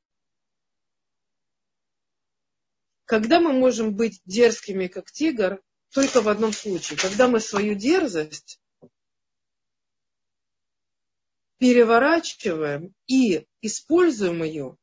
[3.05, 5.61] Когда мы можем быть дерзкими, как тигр,
[5.93, 6.99] только в одном случае.
[6.99, 8.61] Когда мы свою дерзость
[11.59, 14.77] переворачиваем и используем ее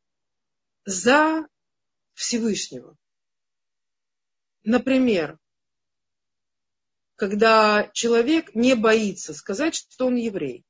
[0.86, 1.48] за
[2.20, 2.98] Всевышнего.
[4.66, 5.40] Например,
[7.16, 10.66] когда человек не боится сказать, что он еврей.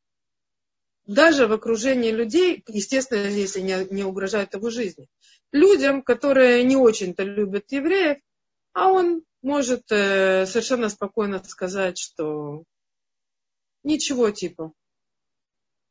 [1.08, 5.08] Даже в окружении людей, естественно, если не, не угрожает его жизни,
[5.52, 8.20] людям, которые не очень-то любят евреев,
[8.74, 12.64] а он может э, совершенно спокойно сказать, что
[13.82, 14.72] ничего типа,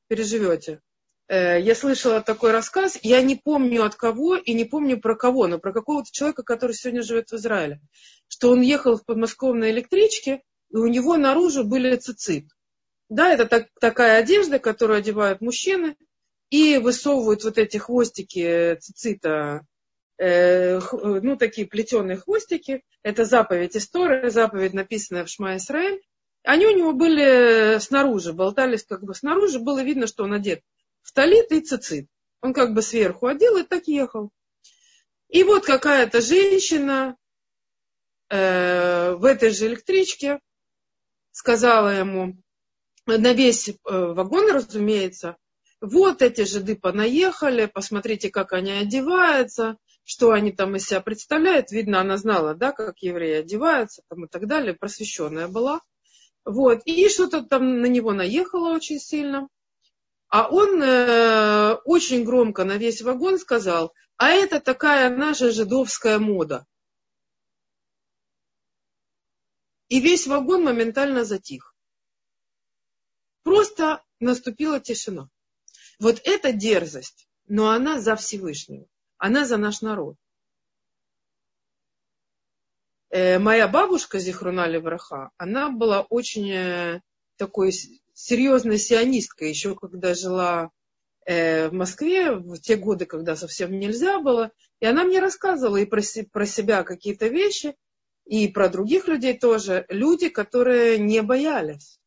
[0.07, 0.81] переживете.
[1.29, 5.47] Э, я слышала такой рассказ, я не помню от кого и не помню про кого,
[5.47, 7.81] но про какого-то человека, который сегодня живет в Израиле,
[8.29, 12.47] что он ехал в подмосковной электричке, и у него наружу были цицит.
[13.11, 15.97] Да, это так, такая одежда, которую одевают мужчины,
[16.51, 19.67] и высовывают вот эти хвостики цицита,
[20.17, 22.85] э, ну, такие плетеные хвостики.
[23.03, 26.01] Это заповедь истории, заповедь, написанная в Шма Исраэль.
[26.43, 30.63] Они у него были снаружи, болтались как бы снаружи, было видно, что он одет
[31.03, 32.09] в талит и цицит.
[32.41, 34.31] Он как бы сверху одел и так ехал.
[35.29, 37.17] И вот какая-то женщина
[38.31, 40.41] э, в этой же электричке
[41.33, 42.37] сказала ему,
[43.07, 45.37] на весь э, вагон, разумеется,
[45.81, 51.71] вот эти жиды понаехали, посмотрите, как они одеваются, что они там из себя представляют.
[51.71, 55.81] Видно, она знала, да, как евреи одеваются там, и так далее, просвещенная была.
[56.45, 56.81] Вот.
[56.85, 59.49] И что-то там на него наехало очень сильно.
[60.29, 66.67] А он э, очень громко на весь вагон сказал, а это такая наша жидовская мода.
[69.89, 71.75] И весь вагон моментально затих.
[73.43, 75.31] Просто наступила тишина.
[75.99, 78.87] Вот эта дерзость, но она за Всевышнего.
[79.17, 80.17] Она за наш народ.
[83.09, 87.01] Э, моя бабушка Зихруна Левраха, она была очень э,
[87.37, 87.73] такой
[88.19, 90.71] серьезная сионистка, еще когда жила
[91.25, 94.51] э, в Москве, в те годы, когда совсем нельзя было.
[94.81, 96.03] И она мне рассказывала и про,
[96.33, 97.77] про себя какие-то вещи,
[98.27, 99.87] и про других людей тоже.
[99.89, 102.01] Люди, которые не боялись.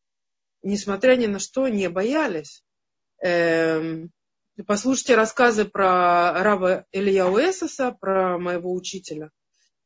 [0.62, 2.62] Несмотря ни на что, не боялись.
[3.22, 4.10] Эм,
[4.66, 9.30] послушайте рассказы про Раба Илья Уэсоса, про моего учителя,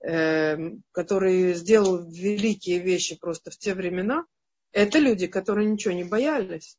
[0.01, 4.27] эм, который сделал великие вещи просто в те времена.
[4.73, 6.79] Это люди, которые ничего не боялись.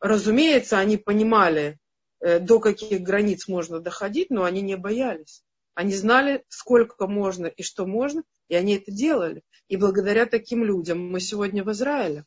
[0.00, 1.78] Разумеется, они понимали,
[2.20, 5.42] э, до каких границ можно доходить, но они не боялись.
[5.74, 9.42] Они знали, сколько можно и что можно, и они это делали.
[9.68, 12.24] И благодаря таким людям мы сегодня в Израиле.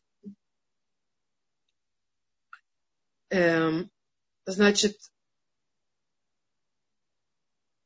[3.30, 3.90] Эм,
[4.44, 4.98] Значит,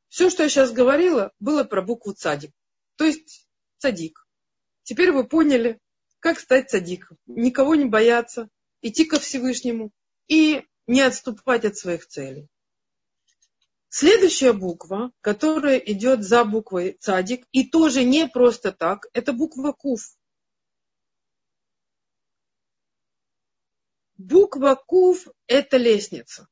[0.07, 2.51] все, что я сейчас говорила, было про букву цадик.
[2.95, 4.27] То есть цадик.
[4.83, 5.79] Теперь вы поняли,
[6.27, 7.17] как стать цадиком.
[7.25, 8.49] Никого не бояться,
[8.81, 9.91] идти ко Всевышнему
[10.27, 12.49] и не отступать от своих целей.
[13.87, 20.01] Следующая буква, которая идет за буквой цадик, и тоже не просто так, это буква куф.
[24.17, 26.49] Буква куф– это лестница.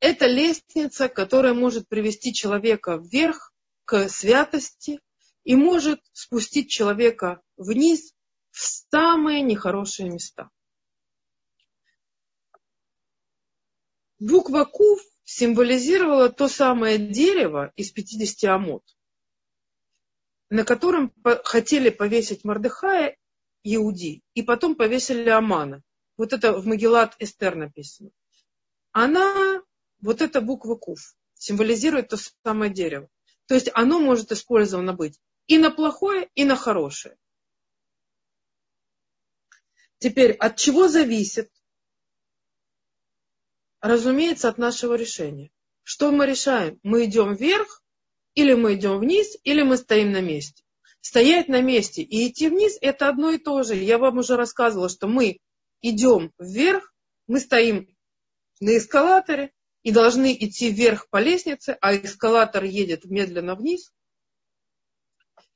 [0.00, 3.52] Это лестница, которая может привести человека вверх
[3.84, 5.00] к святости
[5.44, 8.14] и может спустить человека вниз
[8.52, 10.50] в самые нехорошие места.
[14.20, 18.84] Буква Кув символизировала то самое дерево из 50 амот,
[20.48, 21.12] на котором
[21.44, 23.16] хотели повесить Мордыхая,
[23.64, 25.82] Иуди, и потом повесили Амана.
[26.16, 28.10] Вот это в Магеллат Эстер написано.
[28.92, 29.62] Она,
[30.00, 33.08] вот эта буква Кув, символизирует то самое дерево.
[33.46, 37.16] То есть оно может использовано быть и на плохое, и на хорошее.
[40.02, 41.48] Теперь, от чего зависит?
[43.80, 45.52] Разумеется, от нашего решения.
[45.84, 46.80] Что мы решаем?
[46.82, 47.84] Мы идем вверх,
[48.34, 50.64] или мы идем вниз, или мы стоим на месте.
[51.02, 53.76] Стоять на месте и идти вниз– это одно и то же.
[53.76, 55.38] Я вам уже рассказывала, что мы
[55.82, 56.92] идем вверх,
[57.28, 57.86] мы стоим
[58.58, 59.52] на эскалаторе
[59.84, 63.92] и должны идти вверх по лестнице, а эскалатор едет медленно вниз.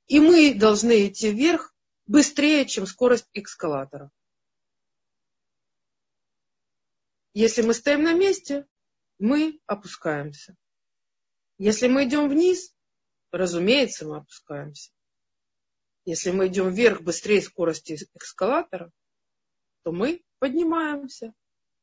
[0.06, 1.74] И мы должны идти вверх
[2.06, 4.12] быстрее, чем скорость эскалатора.
[7.36, 8.66] Если мы стоим на месте,
[9.18, 10.56] мы опускаемся.
[11.58, 12.74] Если мы идем вниз,
[13.30, 14.90] разумеется, мы опускаемся.
[16.06, 18.90] Если мы идем вверх быстрее скорости эскалатора,
[19.82, 21.34] то мы поднимаемся.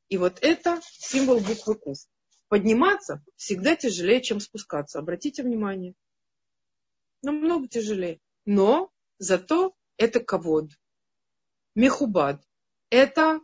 [0.10, 2.00] И вот это символ буквы Куф.
[2.48, 4.98] Подниматься всегда тяжелее, чем спускаться.
[4.98, 5.94] Обратите внимание.
[7.22, 8.20] Намного тяжелее.
[8.46, 10.72] Но зато это ковод.
[11.76, 12.44] Мехубад.
[12.90, 13.40] Это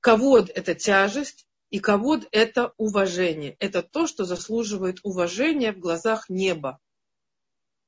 [0.00, 3.56] Ковод– это тяжесть, и ковод– это уважение.
[3.58, 6.80] Это то, что заслуживает уважения в глазах неба.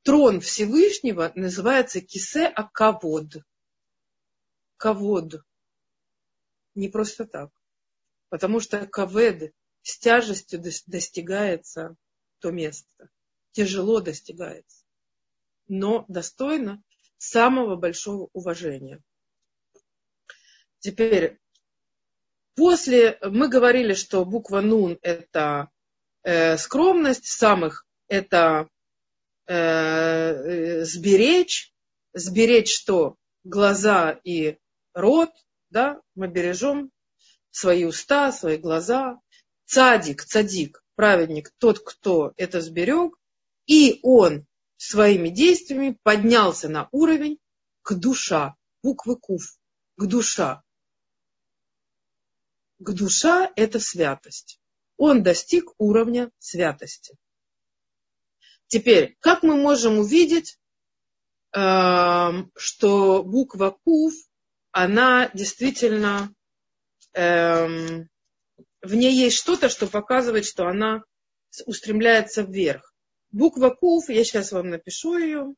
[0.03, 3.37] Трон Всевышнего называется кисе аковод.
[4.77, 5.43] Ковод.
[6.75, 7.51] Не просто так.
[8.29, 11.97] Потому что кавед с тяжестью достигается
[12.39, 13.11] то место.
[13.53, 14.85] Тяжело достигается.
[15.69, 16.83] Но достойно
[17.19, 19.03] самого большого уважения.
[20.79, 21.39] Теперь
[22.57, 25.71] После мы говорили, что буква Нун это
[26.23, 28.69] э, скромность, самых это
[29.47, 31.73] э, э, сберечь,
[32.13, 33.17] сберечь что?
[33.45, 34.59] Глаза и
[34.93, 35.31] рот,
[35.71, 36.91] да, мы бережем
[37.51, 39.19] свои уста, свои глаза.
[39.65, 43.17] Цадик, цадик, праведник, тот, кто это сберег,
[43.67, 44.47] и он
[44.77, 47.39] своими действиями поднялся на уровень
[47.83, 49.57] к душа, буквы куф,
[49.97, 50.63] к душа
[52.81, 54.59] к душа– это святость.
[54.97, 57.15] Он достиг уровня святости.
[58.67, 60.59] Теперь, как мы можем увидеть,
[61.53, 64.15] эм, что буква Кув,
[64.71, 66.33] она действительно,
[67.13, 68.09] эм,
[68.81, 71.03] в ней есть что-то, что показывает, что она
[71.67, 72.95] устремляется вверх.
[73.31, 75.55] Буква Кув, я сейчас вам напишу ее,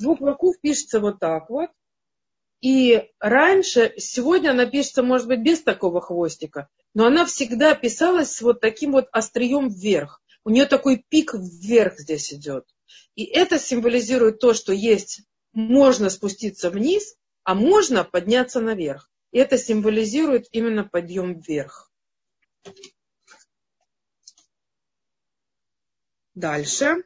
[0.00, 1.70] Буква Кув пишется вот так вот.
[2.60, 8.42] И раньше, сегодня она пишется, может быть, без такого хвостика, но она всегда писалась с
[8.42, 10.20] вот таким вот острием вверх.
[10.44, 12.64] У нее такой пик вверх здесь идет.
[13.14, 15.22] И это символизирует то, что есть,
[15.52, 19.10] можно спуститься вниз, а можно подняться наверх.
[19.30, 21.92] И это символизирует именно подъем вверх.
[26.34, 27.04] Дальше.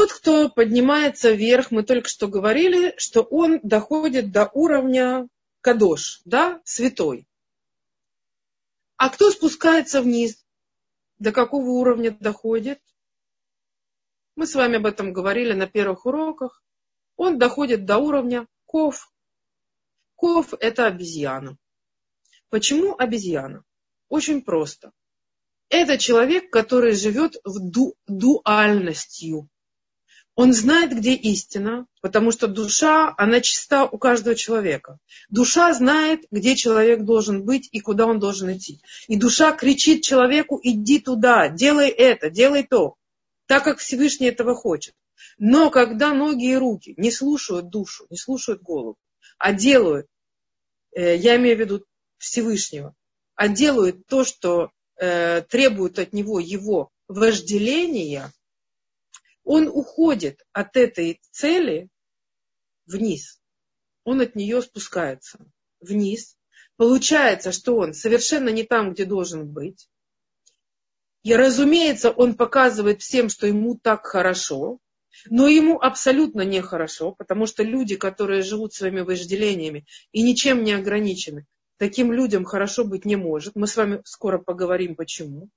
[0.00, 5.28] Тот, кто поднимается вверх, мы только что говорили, что он доходит до уровня
[5.60, 7.28] кадош, да, святой.
[8.96, 10.42] А кто спускается вниз?
[11.18, 12.80] До какого уровня доходит?
[14.36, 16.64] Мы с вами об этом говорили на первых уроках.
[17.16, 19.12] Он доходит до уровня ков.
[20.14, 21.58] Ков– это обезьяна.
[22.48, 23.64] Почему обезьяна?
[24.08, 24.92] Очень просто.
[25.68, 29.50] Это человек, который живет в ду- дуальностью
[30.42, 34.96] Он знает, где истина, потому что душа, она чиста у каждого человека.
[35.28, 38.80] Душа знает, где человек должен быть и куда он должен идти.
[39.06, 42.94] И душа кричит человеку, иди туда, делай это, делай то,
[43.48, 44.94] так как Всевышний этого хочет.
[45.36, 48.96] Но когда ноги и руки не слушают душу, не слушают голову,
[49.36, 50.06] а делают,
[50.92, 51.84] э, я имею в виду
[52.16, 52.94] Всевышнего,
[53.34, 58.32] а делают то, что э, требует от него его вожделения,
[59.50, 61.88] он уходит от этой цели
[62.86, 63.40] вниз.
[64.04, 65.44] Он от нее спускается
[65.80, 66.38] вниз.
[66.76, 69.88] Получается, что он совершенно не там, где должен быть.
[71.24, 74.78] И, разумеется, он показывает всем, что ему так хорошо,
[75.28, 81.44] но ему абсолютно нехорошо, потому что люди, которые живут своими вожделениями и ничем не ограничены,
[81.76, 83.56] таким людям хорошо быть не может.
[83.56, 85.48] Мы с вами скоро поговорим, почему.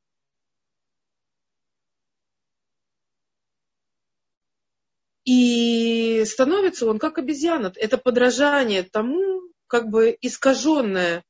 [5.26, 7.71] И становится он как обезьяна.
[7.76, 11.24] Это подражание тому, как бы искаженное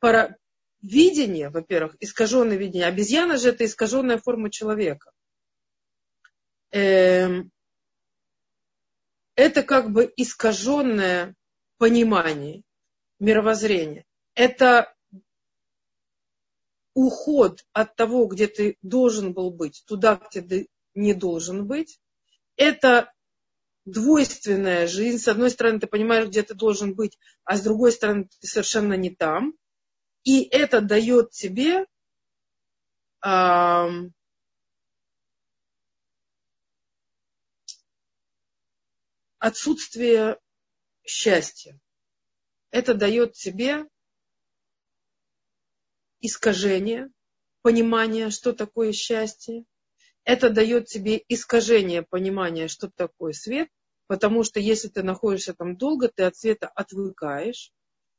[0.00, 0.36] пара...
[0.82, 2.86] видение, во-первых, искаженное видение.
[2.86, 5.10] Обезьяна же это искаженная форма человека.
[6.72, 7.50] Эм...
[9.34, 11.34] Это как бы искаженное
[11.78, 12.62] понимание,
[13.18, 14.04] мировоззрение.
[14.34, 14.94] Это
[16.94, 21.98] уход от того, где ты должен был быть, туда, где ты не должен быть
[22.56, 23.12] это
[23.84, 25.18] двойственная жизнь.
[25.18, 28.94] С одной стороны, ты понимаешь, где ты должен быть, а с другой стороны, ты совершенно
[28.94, 29.54] не там.
[30.24, 31.86] И это дает тебе
[33.24, 33.86] э,
[39.38, 40.40] отсутствие
[41.04, 41.78] счастья.
[42.72, 43.84] Это дает тебе
[46.20, 47.08] искажение,
[47.62, 49.64] понимание, что такое счастье
[50.26, 53.68] это дает тебе искажение понимания, что такое свет,
[54.08, 57.70] потому что если ты находишься там долго, ты от света отвыкаешь,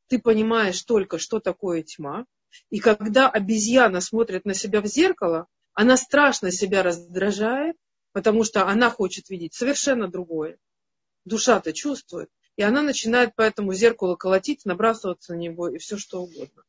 [0.08, 2.26] ты понимаешь только, что такое тьма.
[2.70, 7.76] И когда обезьяна смотрит на себя в зеркало, она страшно себя раздражает,
[8.14, 10.58] потому что она хочет видеть совершенно другое.
[11.26, 12.30] Душа-то чувствует.
[12.56, 16.64] И она начинает по этому зеркалу колотить, набрасываться на него и все что угодно.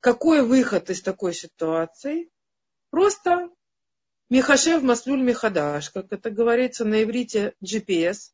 [0.00, 2.30] Какой выход из такой ситуации?
[2.90, 3.48] Просто
[4.30, 8.32] Михашев Маслюль Михадаш, как это говорится на иврите GPS,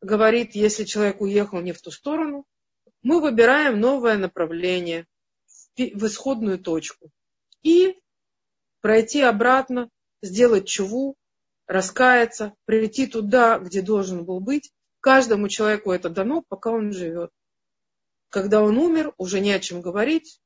[0.00, 2.46] говорит, если человек уехал не в ту сторону,
[3.02, 5.08] мы выбираем новое направление
[5.76, 7.10] в исходную точку.
[7.64, 7.98] И
[8.80, 9.90] пройти обратно,
[10.22, 11.16] сделать чуву,
[11.66, 14.72] раскаяться, прийти туда, где должен был быть.
[15.00, 17.32] Каждому человеку это дано, пока он живет.
[18.28, 20.40] Когда он умер, уже не о чем говорить.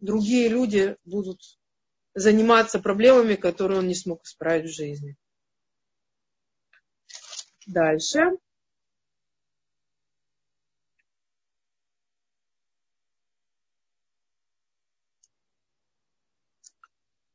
[0.00, 1.59] Другие люди будут
[2.14, 5.16] заниматься проблемами, которые он не смог исправить в жизни.
[7.66, 8.38] Дальше.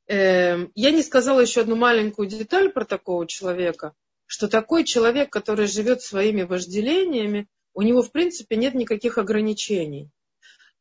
[0.07, 3.93] Эм, я не сказала еще одну маленькую деталь про такого человека,
[4.27, 10.11] что такой человек, который живет своими вожделениями, у него в принципе нет никаких ограничений.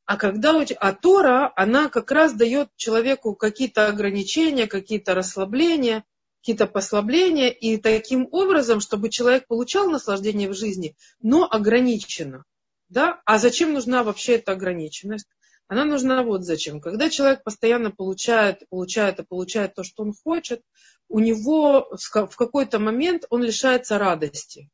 [0.07, 6.05] А когда а Тора, она как раз дает человеку какие-то ограничения, какие-то расслабления,
[6.41, 12.45] какие-то послабления, и таким образом, чтобы человек получал наслаждение в жизни, но ограниченно.
[12.91, 13.23] Да?
[13.25, 15.27] А зачем нужна вообще эта ограниченность?
[15.69, 16.83] Она нужна вот зачем.
[16.83, 20.61] Когда человек постоянно получает, получает и получает то, что он хочет,
[21.09, 24.69] у него в какой-то момент он лишается радости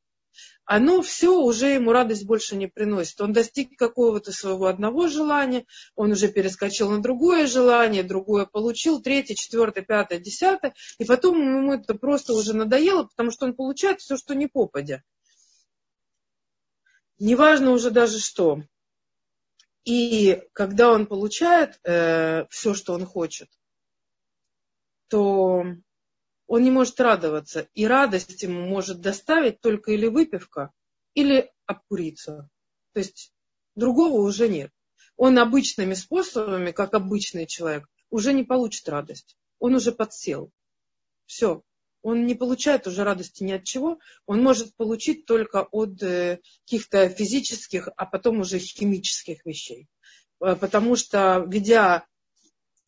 [0.72, 3.20] оно все уже ему радость больше не приносит.
[3.20, 5.66] Он достиг какого-то своего одного желания,
[5.96, 11.72] он уже перескочил на другое желание, другое получил, третье, четвертое, пятое, десятое, и потом ему
[11.72, 15.02] это просто уже надоело, потому что он получает все, что не попадя.
[17.18, 18.62] Неважно уже даже что.
[19.84, 23.48] И когда он получает э, все, что он хочет,
[25.08, 25.64] то
[26.50, 27.68] он не может радоваться.
[27.74, 30.72] И радость ему может доставить только или выпивка,
[31.14, 32.50] или обкуриться.
[32.92, 33.32] То есть
[33.76, 34.72] другого уже нет.
[35.16, 39.36] Он обычными способами, как обычный человек, уже не получит радость.
[39.60, 40.50] Он уже подсел.
[41.24, 41.62] Все.
[42.02, 44.00] Он не получает уже радости ни от чего.
[44.26, 49.86] Он может получить только от э, каких-то физических, а потом уже химических вещей.
[50.40, 52.08] Э, потому что, ведя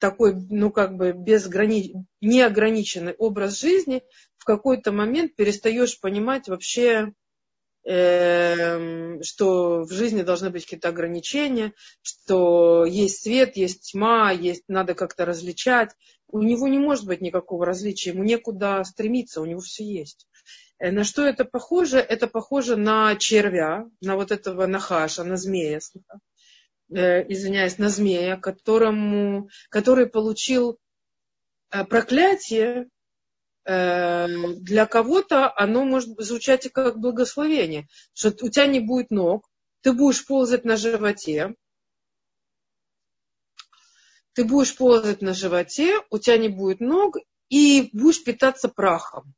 [0.02, 1.94] такой, ну, как бы безграни...
[2.20, 4.02] неограниченный образ жизни,
[4.36, 7.12] в какой-то момент перестаешь понимать вообще,
[7.84, 11.72] э, что в жизни должны быть какие-то ограничения,
[12.02, 15.90] что есть свет, есть тьма, есть, надо как-то различать.
[16.26, 20.26] У него не может быть никакого различия, ему некуда стремиться, у него все есть.
[20.80, 21.98] Э, на что это похоже?
[21.98, 25.78] Это похоже на червя, на вот этого нахаша, на змея,
[26.94, 30.78] э, извиняюсь, на змея, которому, который получил
[31.70, 32.88] э, проклятие
[33.64, 39.48] Эм, для кого-то оно может звучать как благословение, что у тебя не будет ног,
[39.82, 41.54] ты будешь ползать на животе,
[44.32, 47.18] ты будешь ползать на животе, у тебя не будет ног,
[47.50, 49.32] и будешь питаться прахом.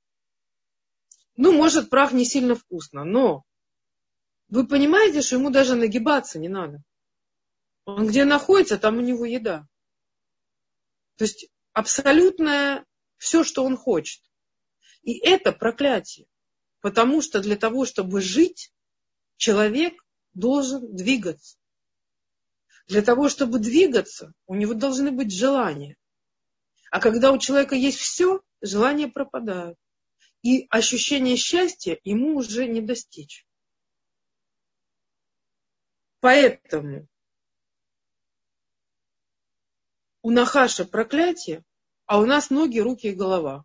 [1.37, 3.43] Ну, может, прах не сильно вкусно, но
[4.49, 6.83] вы понимаете, что ему даже нагибаться не надо.
[7.85, 9.67] Он где находится, там у него еда.
[11.17, 12.87] То есть абсолютная
[13.19, 14.23] все, что он хочет.
[15.03, 16.27] И это проклятие.
[16.81, 18.73] Потому что для того, чтобы жить,
[19.37, 19.95] человек
[20.33, 21.57] должен двигаться.
[22.87, 25.97] Для того, чтобы двигаться, у него должны быть желания.
[26.91, 29.79] А когда у человека есть все, желания пропадают.
[30.43, 33.47] И ощущение счастья ему уже не достичь.
[36.21, 37.09] Поэтому
[40.25, 41.63] у Нахаша проклятие,
[42.07, 43.65] а у нас ноги, руки и голова.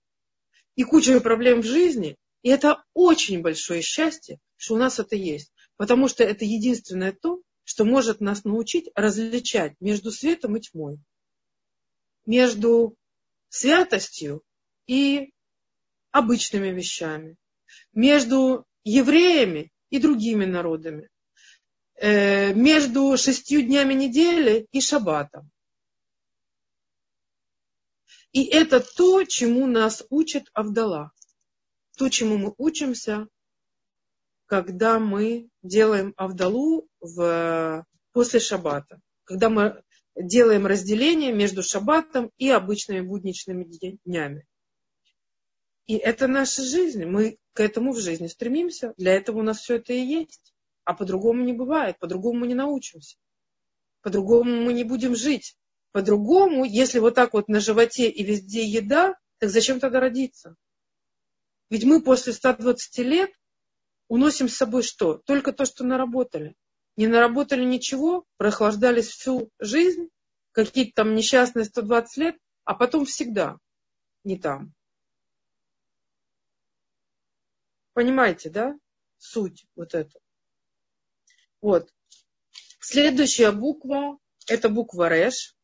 [0.75, 2.17] И куча проблем в жизни.
[2.41, 5.53] И это очень большое счастье, что у нас это есть.
[5.77, 10.99] Потому что это единственное то, что может нас научить различать между светом и тьмой.
[12.25, 12.93] Между
[13.47, 14.43] святостью
[14.85, 15.31] и
[16.11, 17.37] обычными вещами.
[17.93, 21.07] Между евреями и другими народами.
[21.95, 25.49] Э, между шестью днями недели и шаббатом.
[28.31, 31.11] И это то, чему нас учит Авдала.
[31.97, 33.27] То, чему мы учимся,
[34.45, 38.99] когда мы делаем Авдалу в, после Шаббата.
[39.23, 39.83] Когда мы
[40.15, 43.67] делаем разделение между Шаббатом и обычными будничными
[44.05, 44.45] днями.
[45.87, 47.05] И это наша жизнь.
[47.05, 48.93] Мы к этому в жизни стремимся.
[48.97, 50.53] Для этого у нас все это и есть.
[50.83, 51.97] А по-другому не бывает.
[51.99, 53.17] По-другому мы не научимся.
[54.01, 55.57] По-другому мы не будем жить.
[55.91, 60.55] По-другому, если вот так вот на животе и везде еда, так зачем тогда родиться?
[61.69, 63.31] Ведь мы после 120 лет
[64.07, 65.17] уносим с собой что?
[65.17, 66.55] Только то, что наработали.
[66.95, 70.09] Не наработали ничего, прохлаждались всю жизнь,
[70.51, 73.57] какие-то там несчастные 120 лет, а потом всегда
[74.23, 74.73] не там.
[77.93, 78.77] Понимаете, да?
[79.17, 80.19] Суть вот это.
[81.61, 81.93] Вот.
[82.79, 84.17] Следующая буква–
[84.47, 85.55] это буква Реш.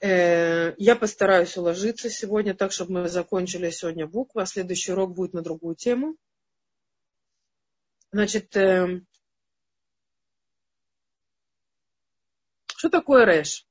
[0.00, 5.32] Э, я постараюсь уложиться сегодня так, чтобы мы закончили сегодня буквы, а следующий урок будет
[5.32, 6.16] на другую тему.
[8.12, 9.00] Значит, э,
[12.66, 13.66] что такое рэш?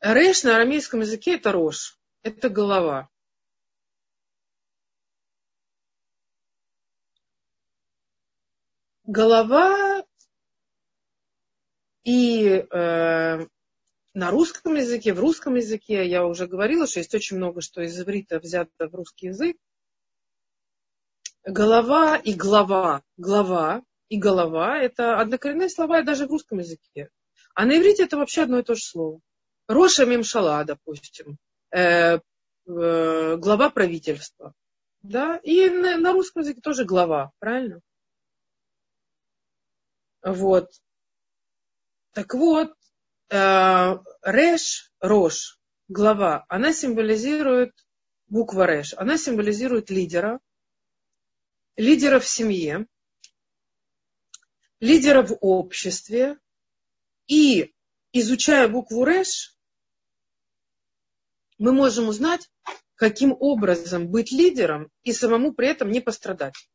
[0.00, 3.08] Рэш на арамейском языке это рожь, это голова.
[9.04, 9.91] Голова
[12.04, 13.46] и э,
[14.14, 17.98] на русском языке, в русском языке я уже говорила, что есть очень много, что из
[17.98, 19.56] иврита взято в русский язык.
[21.44, 27.08] Голова и глава, глава и голова– это однокоренные слова даже в русском языке.
[27.54, 29.20] А на иврите это вообще одно и то же слово.
[29.66, 31.38] Роша Мемшала, допустим,
[31.70, 32.20] э, э,
[32.66, 34.54] глава правительства.
[35.02, 35.38] Да?
[35.38, 37.80] И на, на русском языке тоже глава, правильно?
[40.22, 40.70] Вот.
[42.12, 42.74] Так вот,
[43.30, 45.58] э, Реш, Рош,
[45.88, 47.72] глава, она символизирует,
[48.28, 50.38] буква Реш, она символизирует лидера,
[51.76, 52.86] лидера в семье,
[54.78, 56.38] лидера в обществе.
[57.28, 57.72] И
[58.12, 59.56] изучая букву Реш,
[61.56, 62.50] мы можем узнать,
[62.94, 66.68] каким образом быть лидером и самому при этом не пострадать.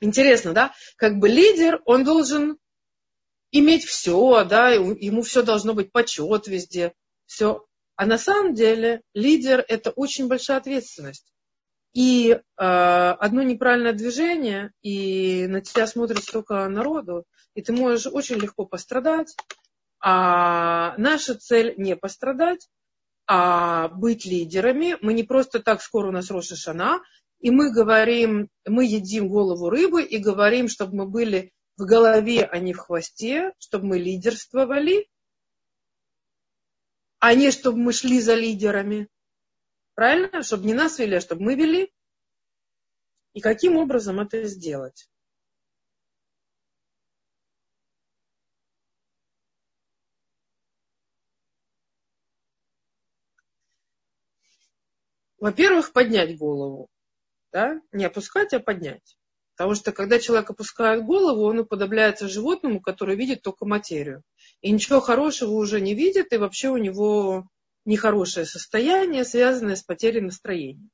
[0.00, 0.72] Интересно, да?
[0.96, 2.56] Как бы лидер, он должен
[3.52, 6.92] иметь все, да, ему все должно быть почет везде,
[7.26, 7.64] все.
[7.96, 11.32] А на самом деле лидер– это очень большая ответственность.
[11.92, 17.24] И э, одно неправильное движение, и на тебя смотрит столько народу,
[17.54, 19.34] и ты можешь очень легко пострадать.
[20.00, 22.68] А наша цель не пострадать,
[23.26, 24.96] а быть лидерами.
[25.02, 27.00] Мы не просто так, скоро у нас Роша Шана,
[27.40, 32.58] и мы говорим, мы едим голову рыбы и говорим, чтобы мы были в голове, а
[32.58, 35.08] не в хвосте, чтобы мы лидерствовали,
[37.18, 39.08] а не чтобы мы шли за лидерами.
[39.94, 40.42] Правильно?
[40.42, 41.92] Чтобы не нас вели, а чтобы мы вели.
[43.32, 45.08] И каким образом это сделать?
[55.38, 56.90] Во-первых, поднять голову.
[57.52, 57.80] Да?
[57.92, 59.19] Не опускать, а поднять.
[59.60, 64.22] Потому что когда человек опускает голову, он уподобляется животному, который видит только материю.
[64.62, 67.46] И ничего хорошего уже не видит, и вообще у него
[67.84, 70.88] нехорошее состояние, связанное с потерей настроения.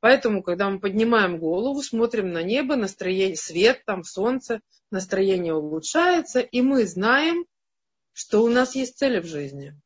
[0.00, 6.62] Поэтому, когда мы поднимаем голову, смотрим на небо, настроение, свет, там солнце, настроение улучшается, и
[6.62, 7.46] мы знаем,
[8.12, 9.80] что у нас есть цели в жизни.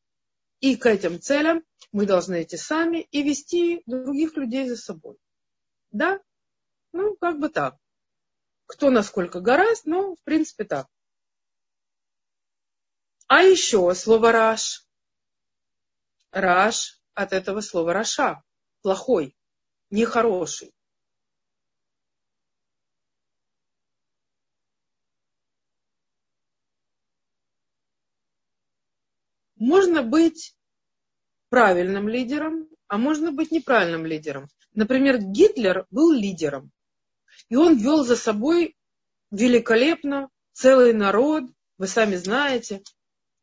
[0.61, 1.63] И к этим целям
[1.93, 5.19] мы должны идти сами и вести других людей за собой.
[5.91, 6.23] Да?
[6.95, 7.77] Ну, как бы так.
[8.67, 10.89] Кто насколько гораст, но в принципе так.
[13.27, 14.87] А еще слово «раш».
[16.31, 18.43] Раш от этого слова «раша».
[18.83, 19.35] Плохой,
[19.91, 20.75] нехороший.
[29.57, 30.55] Можно быть
[31.49, 34.49] правильным лидером, а можно быть неправильным лидером.
[34.75, 36.71] Например, Гитлер был лидером.
[37.49, 38.77] И он вел за собой
[39.31, 41.45] великолепно целый народ,
[41.79, 42.83] вы сами знаете,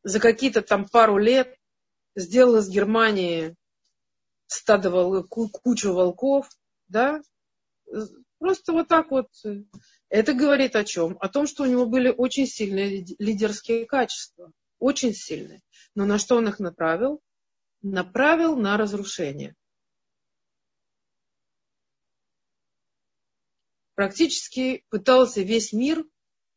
[0.04, 1.56] за какие-то там пару лет
[2.16, 3.56] сделал из Германии
[4.48, 5.24] стадо вол...
[5.24, 6.50] кучу волков,
[6.88, 7.22] да,
[8.40, 9.28] просто вот так вот.
[10.10, 11.18] Это говорит о чем?
[11.20, 15.62] О том, что у него были очень сильные лидерские качества, очень сильные.
[15.96, 17.22] Но на что он их направил?
[17.82, 19.56] Направил на разрушение.
[23.96, 26.06] Практически пытался весь мир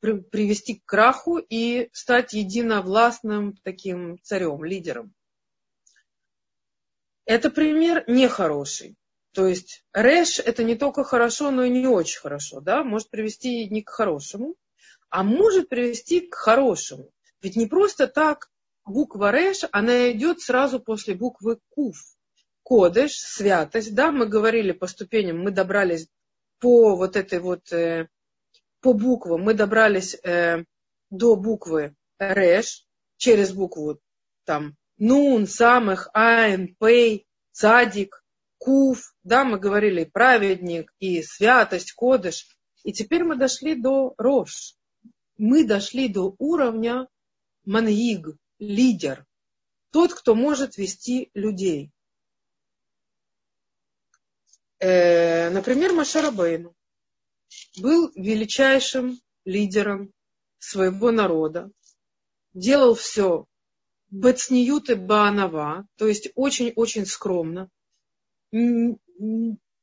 [0.01, 5.15] привести к краху и стать единовластным таким царем, лидером.
[7.25, 8.97] Это пример нехороший.
[9.33, 12.61] То есть рэш это не только хорошо, но и не очень хорошо.
[12.61, 12.85] Да?
[12.85, 14.57] Может привести не к хорошему,
[15.09, 17.11] а может привести к хорошему.
[17.41, 18.51] Ведь не просто так
[18.85, 21.97] буква рэш, она идет сразу после буквы кув.
[22.63, 26.09] Кодыш, святость, да, мы говорили по ступеням, мы добрались
[26.65, 28.09] по вот этой вот э,
[28.81, 30.65] по буквам мы добрались э,
[31.11, 32.87] до буквы Реш,
[33.19, 34.01] через букву
[34.47, 38.25] там Нун, Самых, Айн, Пей, Цадик,
[38.57, 42.49] Кув, да, мы говорили праведник и святость, Кодыш.
[42.83, 44.75] И теперь мы дошли до Рош.
[45.37, 47.09] Мы дошли до уровня
[47.67, 49.27] Маньиг, лидер.
[49.91, 51.91] Тот, кто может вести людей.
[54.85, 56.75] Э, например, Машарабейну
[57.79, 60.13] был величайшим лидером
[60.59, 61.71] своего народа,
[62.53, 63.47] делал все
[64.11, 64.95] бацниют и
[65.97, 67.71] то есть очень-очень скромно.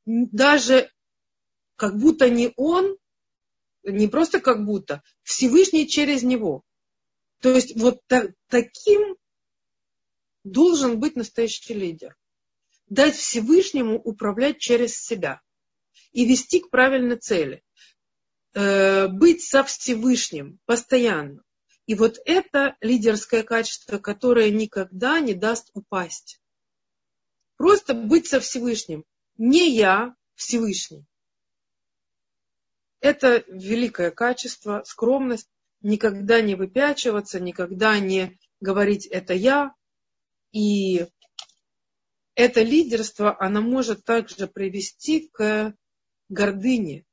[0.05, 0.91] Даже
[1.77, 2.95] как будто не он,
[3.81, 6.61] не просто как будто, Всевышний через него.
[7.39, 9.17] То есть вот так, таким
[10.43, 12.15] должен быть настоящий лидер.
[12.91, 15.41] Дать Всевышнему управлять через себя
[16.11, 17.63] и вести к правильной цели.
[18.53, 21.41] Э, быть со Всевышним постоянно.
[21.85, 26.41] И вот это лидерское качество, которое никогда не даст упасть.
[27.55, 29.05] Просто быть со Всевышним.
[29.37, 31.05] Не я, Всевышний.
[32.99, 39.73] Это великое качество, скромность, никогда не выпячиваться, никогда не говорить «это я».
[40.51, 41.07] И
[42.35, 45.73] это лидерство, оно может также привести к
[46.29, 47.05] гордыне.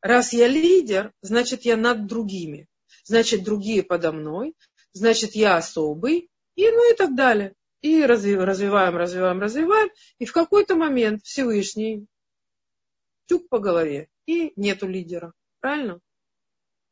[0.00, 2.68] Раз я лидер, значит я над другими.
[3.04, 4.54] Значит другие подо мной.
[4.92, 6.30] Значит я особый.
[6.56, 7.54] И ну и так далее.
[7.80, 9.90] И развиваем, развиваем, развиваем.
[10.18, 12.06] И в какой-то момент Всевышний
[13.26, 14.08] тюк по голове.
[14.26, 15.32] И нету лидера.
[15.60, 16.00] Правильно?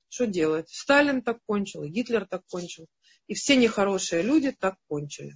[0.08, 0.68] Что делать?
[0.68, 2.86] Сталин так кончил, Гитлер так кончил.
[3.26, 5.34] И все нехорошие люди так кончили.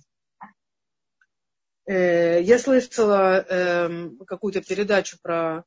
[1.87, 5.65] Э, я слышала эм, какую-то передачу про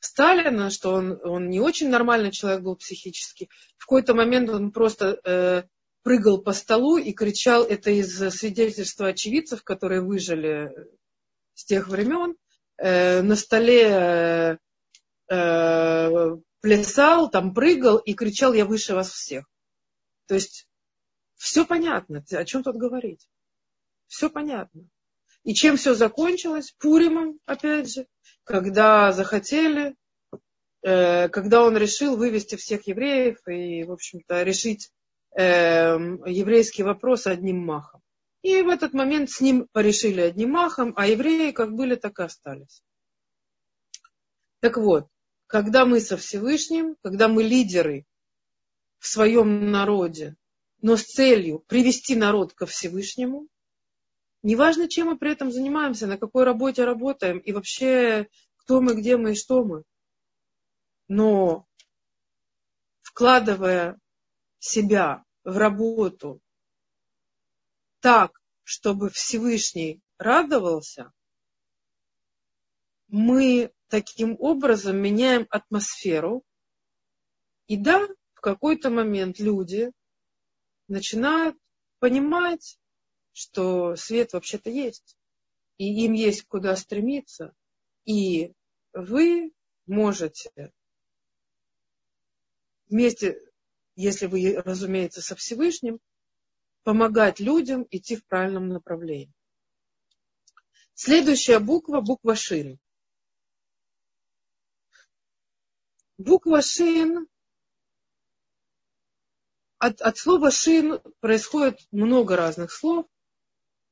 [0.00, 3.48] Сталина, что он, он не очень нормальный человек был психически.
[3.76, 5.62] В какой-то момент он просто э,
[6.02, 10.74] прыгал по столу и кричал, это из свидетельства очевидцев, которые выжили
[11.54, 12.34] с тех времен,
[12.78, 14.58] э, на столе
[16.60, 19.44] плясал, там прыгал и кричал, я выше вас всех.
[20.26, 20.66] То есть
[21.36, 23.28] все понятно, о чем тут говорить.
[24.08, 24.88] Все понятно.
[25.44, 26.74] И чем все закончилось?
[26.78, 28.06] Пуримом, опять же
[28.50, 29.94] когда захотели,
[30.82, 34.90] э, когда он решил вывести всех евреев и, в общем-то, решить
[35.38, 38.00] э, еврейский вопрос одним махом.
[38.42, 42.24] И в этот момент с ним порешили одним махом, а евреи как были, так и
[42.24, 42.82] остались.
[44.60, 45.06] Так вот,
[45.46, 48.04] когда мы со Всевышним, когда мы лидеры
[48.98, 50.34] в своем народе,
[50.82, 53.46] но с целью привести народ ко Всевышнему,
[54.42, 59.16] неважно, чем мы при этом занимаемся, на какой работе работаем и вообще кто мы, где
[59.16, 59.84] мы и что мы,
[61.08, 61.66] но
[63.02, 63.98] вкладывая
[64.58, 66.40] себя в работу
[68.00, 71.12] так, чтобы Всевышний радовался,
[73.08, 76.44] мы таким образом меняем атмосферу.
[77.66, 79.90] И да, в какой-то момент люди
[80.88, 81.56] начинают
[81.98, 82.78] понимать,
[83.32, 85.16] что свет вообще-то есть,
[85.78, 87.54] и им есть куда стремиться,
[88.04, 88.52] и
[88.92, 89.52] вы
[89.86, 90.72] можете
[92.88, 93.40] вместе,
[93.94, 96.00] если вы, разумеется, со Всевышним,
[96.82, 99.32] помогать людям идти в правильном направлении.
[100.94, 102.78] Следующая буква– буква Шин.
[106.18, 107.28] Буква Шин
[109.80, 113.06] от, от слова шин происходит много разных слов.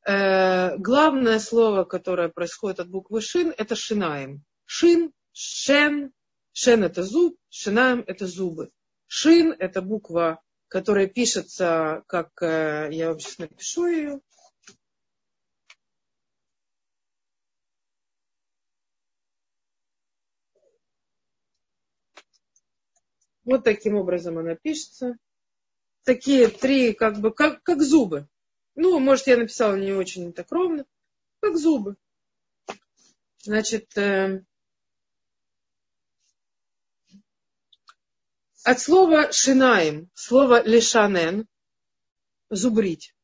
[0.08, 4.42] Э, главное слово, которое происходит от буквы шин, это шинаем.
[4.64, 6.14] Шин, шен,
[6.52, 8.70] шен это зуб, шинаем это зубы.
[9.06, 14.20] Шин это буква, которая пишется, как э, я вам сейчас напишу ее.
[23.44, 25.18] Вот таким образом она пишется
[26.04, 28.26] такие три, как бы, как, как зубы.
[28.80, 30.86] Ну, может, я написала не очень так ровно,
[31.40, 31.96] как зубы.
[33.38, 34.44] Значит, э,
[38.62, 41.48] от слова шинаем, слово лишанен,
[42.50, 43.16] зубрить.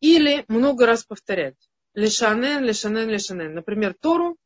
[0.00, 1.56] Или много раз повторять.
[1.94, 3.54] Лишанен, лишанен, лишанен.
[3.54, 4.36] Например, Тору,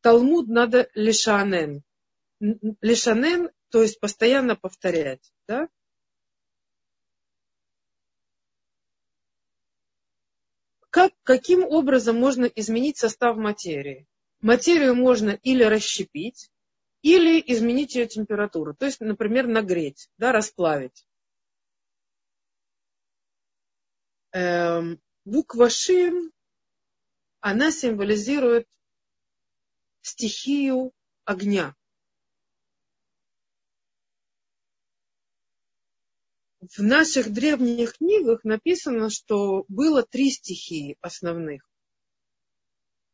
[0.00, 1.82] Талмуд надо лишанен.
[2.40, 5.30] Лишанен, то есть постоянно повторять.
[5.46, 5.68] Да?
[10.96, 14.08] Как, каким образом можно изменить состав материи?
[14.40, 16.50] Материю можно или расщепить,
[17.02, 18.74] или изменить ее температуру.
[18.74, 21.06] То есть, например, нагреть, да, расплавить.
[24.32, 26.32] Эм, буква Шин,
[27.40, 28.66] она символизирует
[30.00, 30.92] стихию
[31.26, 31.76] огня.
[36.74, 41.68] В наших древних книгах написано, что было три стихии основных,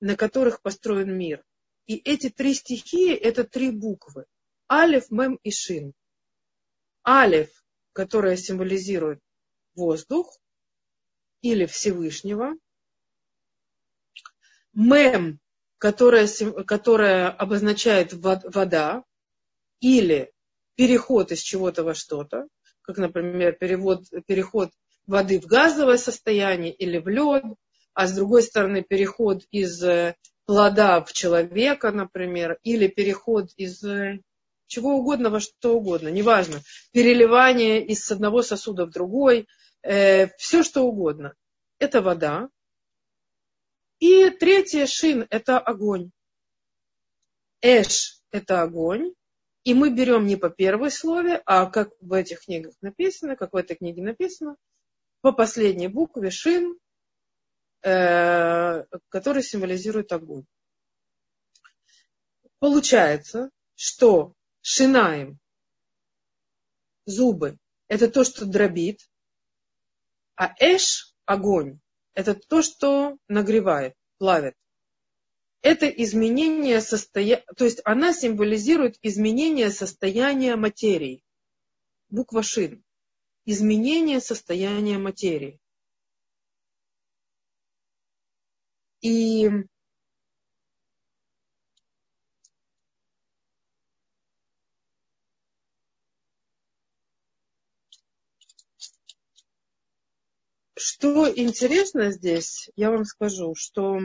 [0.00, 1.44] на которых построен мир.
[1.86, 4.26] И эти три стихии– это три буквы.
[4.70, 5.92] Алиф, Мем и Шин.
[7.06, 9.20] Алиф, которая символизирует
[9.74, 10.38] воздух
[11.40, 12.56] или Всевышнего.
[14.72, 15.40] Мем,
[15.78, 16.26] которая,
[16.64, 19.04] которая обозначает вода
[19.80, 20.32] или
[20.76, 22.48] переход из чего-то во что-то
[22.82, 24.70] как, например, перевод, переход
[25.06, 27.44] воды в газовое состояние или в лед,
[27.94, 30.16] а с другой стороны переход из э,
[30.46, 34.20] плода в человека, например, или переход из э,
[34.66, 36.62] чего угодно во что угодно, неважно,
[36.92, 39.46] переливание из одного сосуда в другой,
[39.82, 41.34] э, все что угодно.
[41.78, 42.48] Это вода.
[43.98, 46.10] И третье шин– это огонь.
[47.60, 49.14] Эш– это огонь.
[49.64, 53.56] И мы берем не по первой слове, а как в этих книгах написано, как в
[53.56, 54.56] этой книге написано,
[55.20, 56.78] по последней букве шин,
[57.82, 60.44] э, который символизирует огонь.
[62.58, 65.38] Получается, что шинаем,
[67.06, 69.00] зубы, это то, что дробит,
[70.34, 71.78] а эш, огонь,
[72.14, 74.54] это то, что нагревает, плавит
[75.62, 81.24] это изменение состояния, то есть она символизирует изменение состояния материи.
[82.10, 82.84] Буква Шин.
[83.44, 85.58] Изменение состояния материи.
[89.00, 89.48] И
[100.76, 103.98] что интересно здесь, я вам скажу, что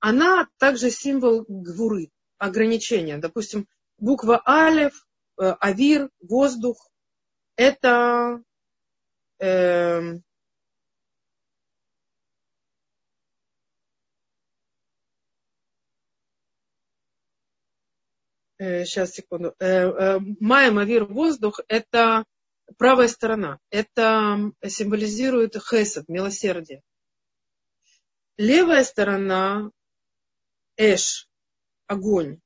[0.00, 3.18] она также символ гвуры, ограничения.
[3.18, 3.66] Допустим,
[3.98, 5.06] буква Алев,
[5.40, 6.88] э, Авир, воздух,
[7.56, 8.42] это
[9.40, 10.18] э,
[18.58, 19.54] сейчас, секунду.
[19.58, 22.24] Э, э, Майя, Авир, воздух– это
[22.76, 23.58] правая сторона.
[23.70, 26.82] Это символизирует хесед, милосердие.
[28.36, 29.70] Левая сторона–
[30.78, 31.28] эш,
[31.86, 32.40] огонь,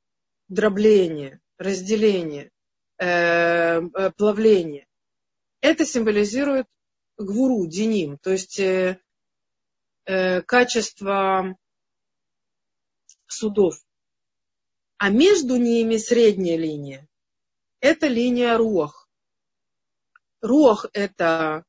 [0.48, 2.50] дробление, разделение,
[2.98, 4.88] э, э, плавление.
[5.60, 6.66] Это символизирует
[7.18, 9.00] гвуру, деним, то есть э,
[10.06, 11.56] э, качество
[13.26, 13.76] судов.
[14.98, 17.08] А между ними средняя линия.
[17.80, 19.08] Это линия руах.
[20.40, 21.64] Руах– это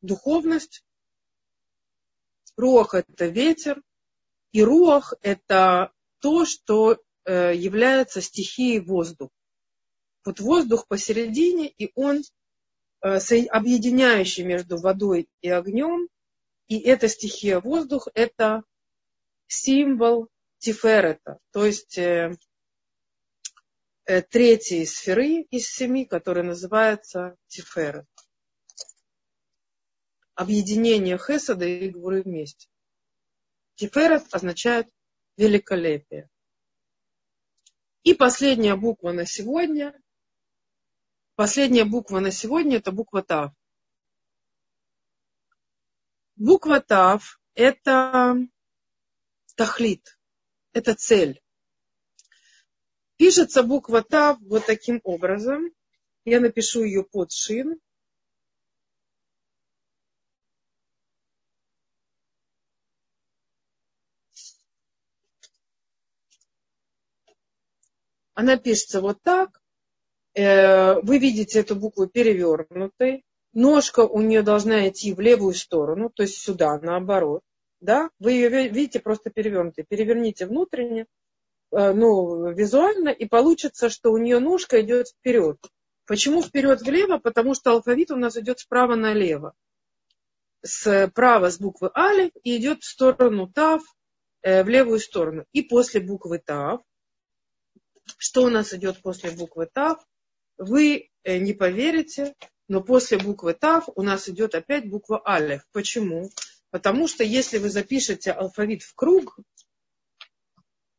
[0.00, 0.84] духовность,
[2.56, 3.82] руах– это ветер,
[4.52, 9.30] и руах– это то, что э, является стихией воздух.
[10.24, 12.22] Вот воздух посередине, и он
[13.02, 16.08] э, объединяющий между водой и огнем,
[16.68, 18.62] и эта стихия воздух– это
[19.46, 22.36] символ Тиферета, то есть э,
[24.04, 28.06] третьей сферы из семи, которая называется Тиферет.
[30.34, 32.68] Объединение Хесада и Гвуры вместе.
[33.74, 34.88] Тиферет означает
[35.36, 36.28] великолепие.
[38.02, 40.00] И последняя буква на сегодня.
[41.34, 43.52] Последняя буква на сегодня это буква Тав.
[46.36, 48.36] Буква Тав это
[49.54, 50.18] тахлит,
[50.72, 51.42] это цель.
[53.16, 55.70] Пишется буква Тав вот таким образом.
[56.24, 57.80] Я напишу ее под шин.
[68.34, 69.60] Она пишется вот так.
[70.34, 73.24] Э, вы видите эту букву перевернутой.
[73.52, 77.42] Ножка у нее должна идти в левую сторону, то есть сюда, наоборот
[77.82, 79.84] да, вы ее видите просто перевернутой.
[79.84, 81.06] Переверните внутренне,
[81.72, 85.58] э, ну, визуально, и получится, что у нее ножка идет вперед.
[86.06, 87.18] Почему вперед влево?
[87.18, 89.52] Потому что алфавит у нас идет справа налево.
[90.64, 93.82] Справа с буквы Али и идет в сторону Тав,
[94.42, 95.44] э, в левую сторону.
[95.52, 96.80] И после буквы Тав,
[98.18, 100.04] что у нас идет после буквы Тав,
[100.58, 102.34] вы э, не поверите,
[102.68, 105.66] но после буквы Тав у нас идет опять буква Алиф.
[105.72, 106.30] Почему?
[106.70, 109.38] Потому что если вы запишете алфавит в круг,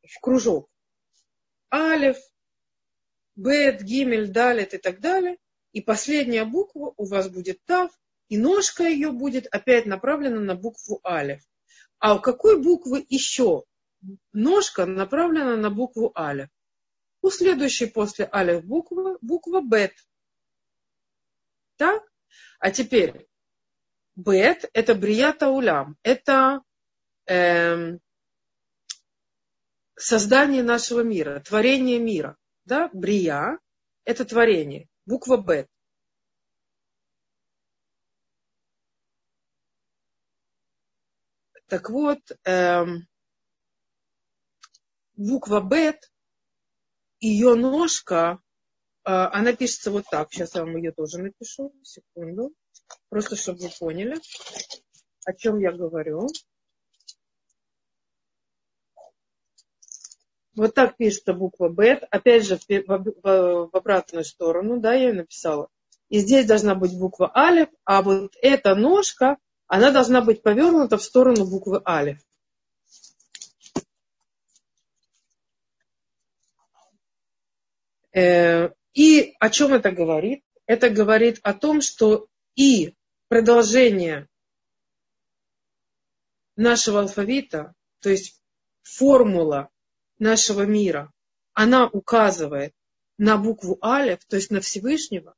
[0.08, 0.70] в кружок,
[1.74, 2.18] алиф,
[3.36, 5.38] бет, гимель, далит и так далее,
[5.72, 7.92] и последняя буква у вас будет тав,
[8.30, 11.42] и ножка ее будет опять направлена на букву алиф.
[11.98, 13.64] А у какой буквы еще
[14.32, 16.50] ножка направлена на букву алиф?
[17.24, 19.96] У следующей после алиф буквы буква бет.
[21.78, 22.04] Так?
[22.60, 23.28] А теперь
[24.16, 26.62] Бет– это брията улям, это
[27.26, 27.98] э,
[29.96, 32.38] создание нашего мира, творение мира.
[32.66, 32.90] Да?
[32.92, 33.58] Брия–
[34.04, 35.70] это творение, буква Бет.
[41.68, 42.86] Так вот, э,
[45.16, 46.13] буква Бет,
[47.24, 48.40] ее ножка,
[49.06, 50.32] э, она пишется вот так.
[50.32, 51.74] Сейчас я вам ее тоже напишу.
[51.82, 52.54] Секунду.
[53.10, 54.20] Просто чтобы вы поняли,
[55.26, 56.28] о чем я говорю.
[60.56, 61.96] Вот так пишется буква Б.
[62.12, 65.70] Опять же, в, обратную сторону, да, я ее написала.
[66.10, 71.04] И здесь должна быть буква Алиф, а вот эта ножка, она должна быть повернута в
[71.04, 72.20] сторону буквы Алиф.
[78.16, 80.44] И о чем это говорит?
[80.66, 82.94] Это говорит о том, что и
[83.28, 84.28] продолжение
[86.56, 88.40] нашего алфавита, то есть
[88.84, 89.70] формула
[90.20, 91.12] нашего мира,
[91.54, 92.74] она указывает
[93.18, 95.36] на букву Алев, то есть на Всевышнего,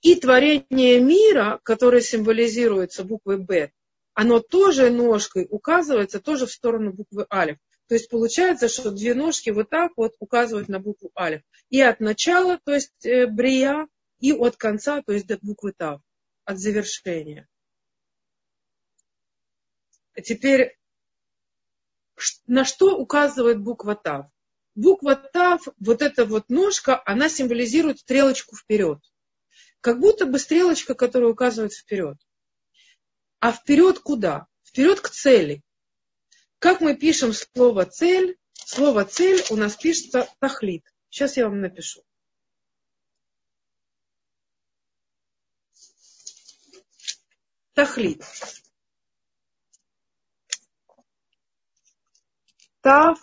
[0.00, 3.72] и творение мира, которое символизируется буквой Б,
[4.14, 7.58] оно тоже ножкой указывается тоже в сторону буквы Алев.
[7.90, 11.42] То есть получается, что две ножки вот так вот указывают на букву Алев.
[11.70, 13.88] И от начала, то есть э, Брия,
[14.20, 16.00] и от конца, то есть до буквы Тав
[16.44, 17.48] от завершения.
[20.22, 20.78] Теперь,
[22.46, 24.26] на что указывает буква Тав?
[24.76, 29.00] Буква Тав, вот эта вот ножка, она символизирует стрелочку вперед.
[29.80, 32.18] Как будто бы стрелочка, которая указывает вперед.
[33.40, 34.46] А вперед куда?
[34.62, 35.64] Вперед к цели.
[36.60, 38.38] Как мы пишем слово цель?
[38.52, 40.84] Слово цель у нас пишется тахлит.
[41.08, 42.02] Сейчас я вам напишу.
[47.72, 48.22] Тахлит.
[52.82, 53.18] Тав,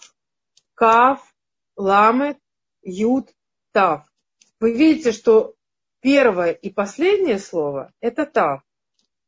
[0.74, 1.36] кав,
[1.76, 2.40] ламет,
[2.82, 3.36] ют
[3.72, 4.12] тав.
[4.60, 5.56] Вы видите, что
[6.00, 8.64] первое и последнее слово– это тав.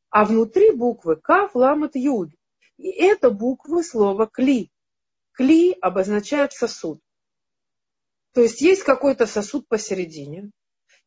[0.09, 2.31] А внутри буквы кав, ламет, юд.
[2.79, 4.71] И это буквы слова кли.
[5.33, 7.01] Кли обозначает сосуд.
[8.33, 10.51] То есть есть какой-то сосуд посередине,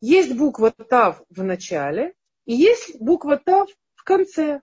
[0.01, 4.61] есть буква тав в начале, и есть буква тав в конце.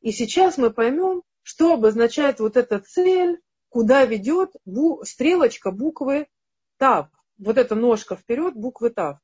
[0.00, 3.40] И сейчас мы поймем, что обозначает вот эта цель,
[3.70, 6.28] куда ведет бу- стрелочка буквы
[6.76, 7.08] тав.
[7.38, 9.18] Вот эта ножка вперед буквы тав.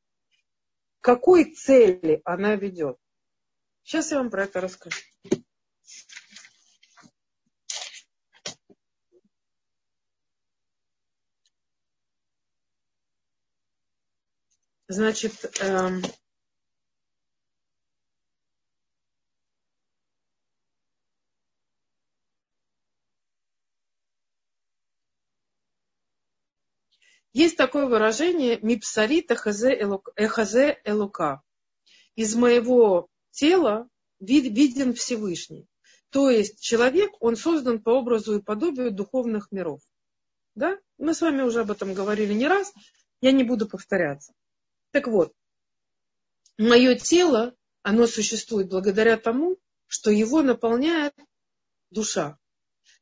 [1.00, 2.96] К какой цели она ведет?
[3.82, 5.00] Сейчас я вам про это расскажу.
[14.88, 16.02] Значит, эм,
[27.36, 31.42] Есть такое выражение «мипсарит эхазе элука».
[32.14, 33.90] Из моего тела
[34.20, 35.66] виден Всевышний.
[36.08, 39.82] То есть человек, он создан по образу и подобию духовных миров.
[40.54, 40.78] Да?
[40.96, 42.72] Мы с вами уже об этом говорили не раз,
[43.20, 44.32] я не буду повторяться.
[44.90, 45.32] Так вот,
[46.58, 51.14] мое тело, оно существует благодаря тому, что его наполняет
[51.90, 52.38] душа.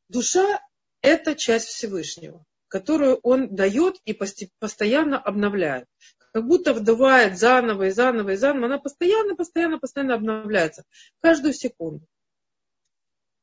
[0.09, 0.61] Душа–
[1.01, 2.45] это часть Всевышнего
[2.75, 4.13] которую он дает и
[4.59, 5.87] постоянно обновляет.
[6.33, 8.65] Как будто вдувает заново и заново и заново.
[8.65, 10.83] Она постоянно, постоянно, постоянно обновляется.
[11.21, 12.05] Каждую секунду.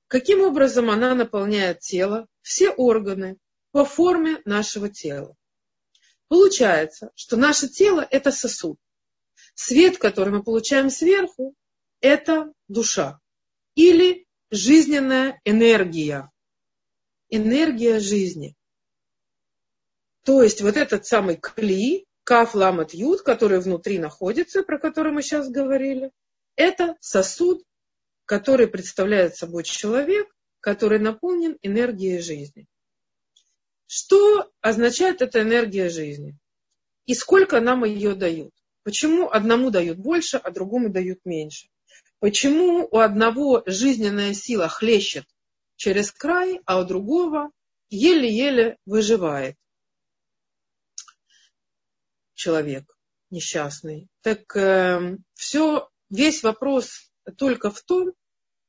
[0.09, 3.39] Каким образом она наполняет тело, все органы
[3.71, 5.35] по форме нашего тела.
[6.33, 8.79] Получается, что наше тело– это сосуд.
[9.55, 11.55] Свет, который мы получаем сверху,
[12.01, 13.21] это душа
[13.75, 16.31] или жизненная энергия.
[17.29, 18.57] Энергия жизни.
[20.25, 25.21] То есть вот этот самый кли, каф ламат ют, который внутри находится, про который мы
[25.21, 26.13] сейчас говорили,
[26.57, 27.63] это сосуд,
[28.25, 32.67] который представляет собой человек, который наполнен энергией жизни.
[33.95, 36.39] Что означает эта энергия жизни?
[37.05, 38.55] И сколько нам ее дают?
[38.85, 41.69] Почему одному дают больше, а другому дают меньше?
[42.19, 45.27] Почему у одного жизненная сила хлещет
[45.77, 47.51] через край, а у другого
[47.91, 49.57] еле-еле выживает?
[52.33, 52.97] человек
[53.29, 54.09] несчастный.
[54.23, 58.15] Так э, все, весь вопрос только в том,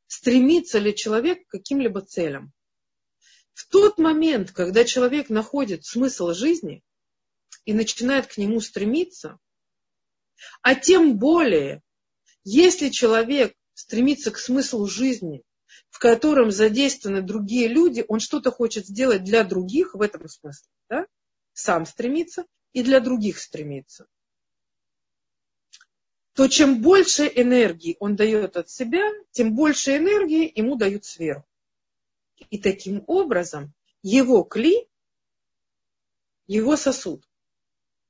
[0.08, 2.52] стремится ли человек к каким-либо целям.
[3.54, 6.84] В тот момент, когда человек находит смысл жизни
[7.66, 9.38] и начинает к нему стремиться,
[10.62, 11.82] а тем более,
[12.44, 15.44] если человек стремится к смыслу жизни,
[15.90, 21.08] в котором задействованы другие люди, он что-то хочет сделать для других в этом смысле, да?
[21.54, 24.08] сам стремится, и для других стремится,
[26.34, 31.48] то чем больше энергии он дает от себя, тем больше энергии ему дают сверху.
[32.50, 34.88] И таким образом его кли,
[36.48, 37.28] его сосуд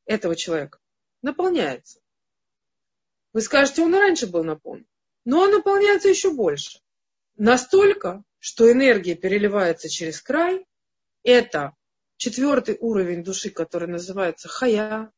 [0.05, 0.79] этого человека
[1.21, 2.01] наполняется.
[3.31, 4.87] Вы скажете, он и раньше был наполнен.
[5.25, 6.79] Но он наполняется еще больше.
[7.35, 10.65] Настолько, что энергия переливается через край.
[11.23, 11.75] Это
[12.17, 15.11] четвертый уровень души, который называется хая.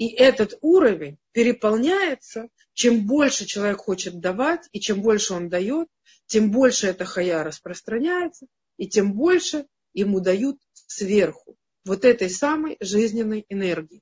[0.00, 5.88] И этот уровень переполняется, чем больше человек хочет давать, и чем больше он дает,
[6.24, 8.46] тем больше эта хая распространяется,
[8.78, 11.54] и тем больше ему дают сверху
[11.84, 14.00] вот этой самой жизненной энергии.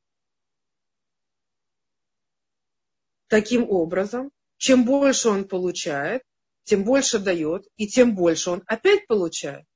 [3.26, 6.22] Таким образом, чем больше он получает,
[6.62, 9.66] тем больше дает, и тем больше он опять получает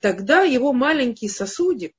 [0.00, 1.94] тогда его маленький сосудик,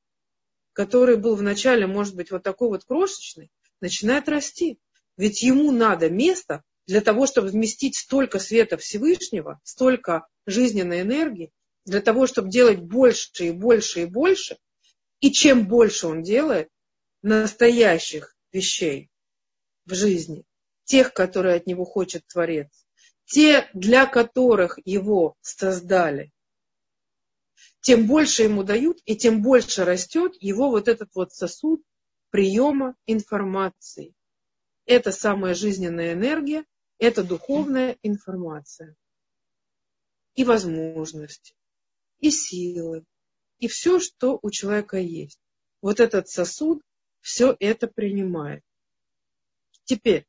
[0.74, 3.52] который был вначале, может быть, вот такой вот крошечный,
[3.82, 4.80] начинает расти.
[5.18, 11.52] Ведь ему надо место для того, чтобы вместить столько света Всевышнего, столько жизненной энергии,
[11.86, 14.58] для того, чтобы делать больше и больше и больше.
[15.20, 16.70] И чем больше он делает
[17.22, 19.10] настоящих вещей
[19.86, 20.44] в жизни,
[20.84, 22.70] тех, которые от него хочет Творец,
[23.26, 26.32] те, для которых его создали,
[27.82, 31.82] тем больше ему дают, и тем больше растет его вот этот вот сосуд
[32.30, 34.14] приема информации.
[34.86, 36.66] Это самая жизненная энергия,
[37.00, 38.96] это духовная информация.
[40.36, 41.56] И возможности,
[42.20, 43.04] и силы,
[43.60, 45.40] и все, что у человека есть.
[45.82, 46.82] Вот этот сосуд
[47.22, 48.64] все это принимает.
[49.84, 50.28] Теперь,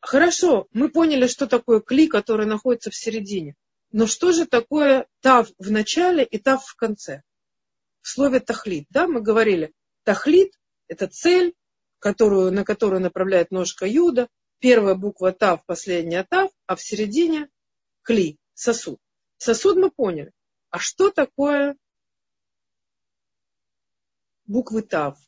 [0.00, 3.56] хорошо, мы поняли, что такое кли, который находится в середине.
[3.92, 7.22] Но что же такое тав в начале и тав в конце?
[8.02, 9.74] В слове тахлит, да, мы говорили,
[10.04, 10.58] тахлит–
[10.88, 11.54] это цель,
[11.98, 14.28] которую, на которую направляет ножка Юда.
[14.58, 17.48] Первая буква Тав, последняя Тав, а в середине
[18.02, 19.00] Кли, сосуд.
[19.38, 20.32] Сосуд мы поняли.
[20.70, 21.76] А что такое
[24.44, 25.18] буквы Тав?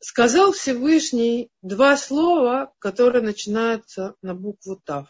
[0.00, 5.08] Сказал Всевышний два слова, которые начинаются на букву Тав.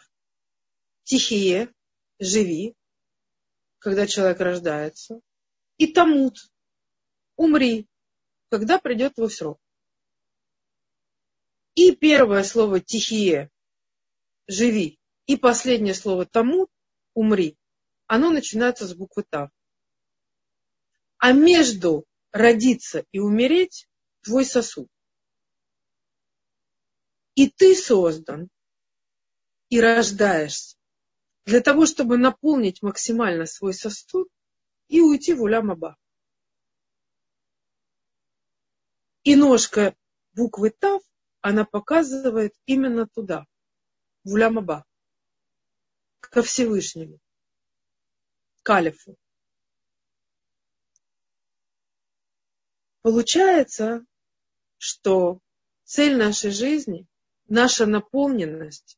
[1.05, 1.71] Тихие,
[2.19, 2.75] живи,
[3.77, 5.21] когда человек рождается,
[5.77, 6.51] и тамут,
[7.35, 7.87] умри,
[8.49, 9.61] когда придет твой срок.
[11.75, 13.51] И первое слово тихие,
[14.47, 16.71] живи, и последнее слово тамут,
[17.13, 17.55] умри,
[18.07, 19.51] оно начинается с буквы Тав.
[21.19, 23.87] А между родиться и умереть
[24.21, 24.89] твой сосуд.
[27.35, 28.49] И ты создан
[29.69, 30.74] и рождаешься
[31.45, 34.29] для того, чтобы наполнить максимально свой сосуд
[34.87, 35.97] и уйти в улямаба.
[39.23, 39.95] И ножка
[40.33, 41.01] буквы Тав,
[41.41, 43.45] она показывает именно туда,
[44.23, 44.85] в улямаба,
[46.19, 47.19] ко Всевышнему,
[48.63, 49.15] к Алифу.
[53.01, 54.03] Получается,
[54.77, 55.39] что
[55.83, 57.05] цель нашей жизни,
[57.47, 58.97] наша наполненность,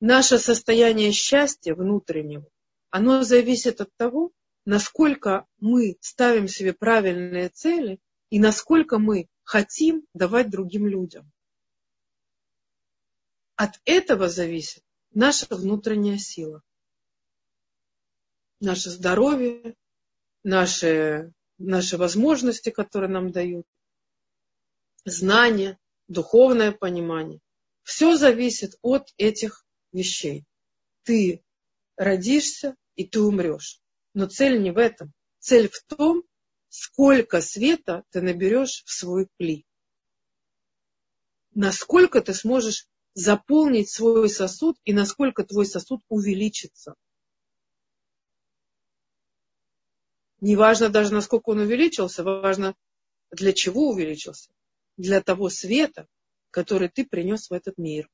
[0.00, 2.48] наше состояние счастья внутреннего,
[2.90, 4.32] оно зависит от того,
[4.64, 8.00] насколько мы ставим себе правильные цели
[8.30, 11.30] и насколько мы хотим давать другим людям.
[13.54, 14.82] От этого зависит
[15.12, 16.62] наша внутренняя сила,
[18.60, 19.76] наше здоровье,
[20.42, 23.66] наши, наши возможности, которые нам дают,
[25.04, 25.78] знания,
[26.08, 27.40] духовное понимание.
[27.82, 29.65] Все зависит от этих
[29.96, 30.44] вещей.
[31.02, 31.42] Ты
[31.96, 33.80] родишься и ты умрешь.
[34.14, 35.12] Но цель не в этом.
[35.38, 36.22] Цель в том,
[36.68, 39.66] сколько света ты наберешь в свой кли.
[41.54, 46.94] Насколько ты сможешь заполнить свой сосуд и насколько твой сосуд увеличится.
[50.40, 52.76] Не важно даже, насколько он увеличился, важно,
[53.30, 54.50] для чего увеличился
[54.96, 56.08] для того света,
[56.50, 58.08] который ты принес в этот мир.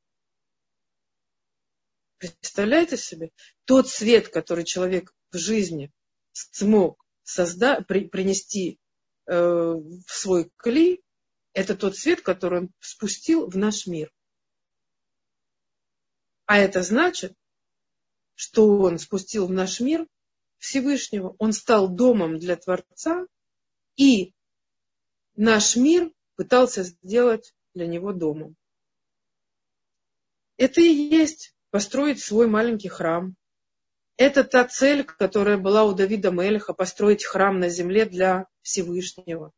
[2.23, 3.33] Представляете себе?
[3.65, 5.91] Тот свет, который человек в жизни
[6.31, 8.79] смог созда- при- принести
[9.27, 11.03] э, в свой кли,
[11.53, 14.13] это тот свет, который он спустил в наш мир.
[16.47, 17.35] А это значит,
[18.37, 20.07] что он спустил в наш мир
[20.59, 21.35] Всевышнего.
[21.41, 23.27] Он стал домом для Творца,
[23.97, 24.33] и
[25.35, 28.55] наш мир пытался сделать для него домом.
[30.57, 33.35] Это и есть построить свой маленький храм.
[34.19, 39.53] Это та цель, которая была у Давида Мелеха, построить храм на земле для Всевышнего.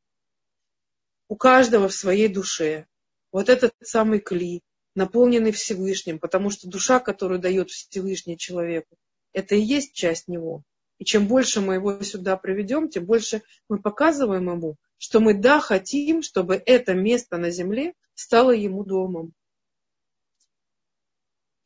[1.28, 2.86] У каждого в своей душе.
[3.32, 4.62] Вот этот самый кли,
[4.94, 8.96] наполненный Всевышним, потому что душа, которую дает Всевышний человеку,
[9.32, 10.62] это и есть часть него.
[10.98, 15.58] И чем больше мы его сюда приведем, тем больше мы показываем ему, что мы да
[15.58, 19.32] хотим, чтобы это место на земле стало ему домом.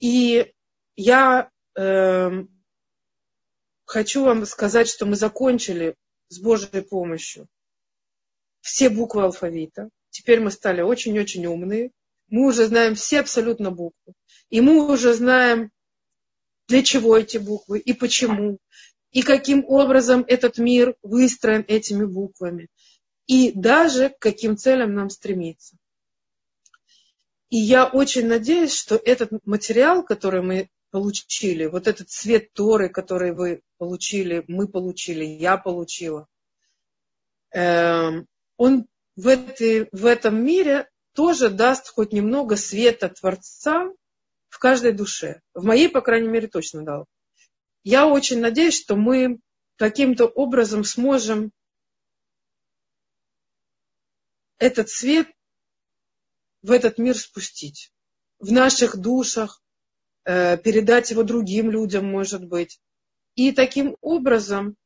[0.01, 0.53] И
[0.97, 2.31] я э,
[3.85, 5.97] хочу вам сказать, что мы закончили
[6.29, 7.49] с Божьей помощью
[8.61, 9.89] все буквы алфавита.
[10.11, 11.91] Теперь мы стали очень-очень умные.
[12.29, 14.13] Мы уже знаем все абсолютно буквы.
[14.51, 15.71] И мы уже знаем,
[16.67, 18.59] для чего эти буквы и почему.
[19.11, 22.69] И каким образом этот мир выстроен этими буквами
[23.27, 25.77] и даже к каким целям нам стремиться.
[27.51, 33.33] И я очень надеюсь, что этот материал, который мы получили, вот этот цвет Торы, который
[33.33, 36.27] вы получили, мы получили, я получила,
[37.51, 38.27] эм,
[38.57, 43.93] он в, этой, в этом мире тоже даст хоть немного света Творца
[44.49, 45.41] в каждой душе.
[45.55, 47.07] В моей, по крайней мере, точно дал.
[47.83, 49.41] Я очень надеюсь, что мы
[49.77, 51.53] каким-то образом сможем
[54.59, 55.29] этот свет
[56.69, 57.91] в этот мир спустить.
[58.39, 59.63] В наших душах,
[60.25, 62.81] э, передать его другим людям, может быть.
[63.35, 64.77] И таким образом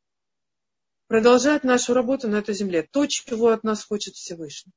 [1.09, 2.89] продолжать нашу работу на этой земле.
[2.91, 4.73] То, чего от нас хочет Всевышний.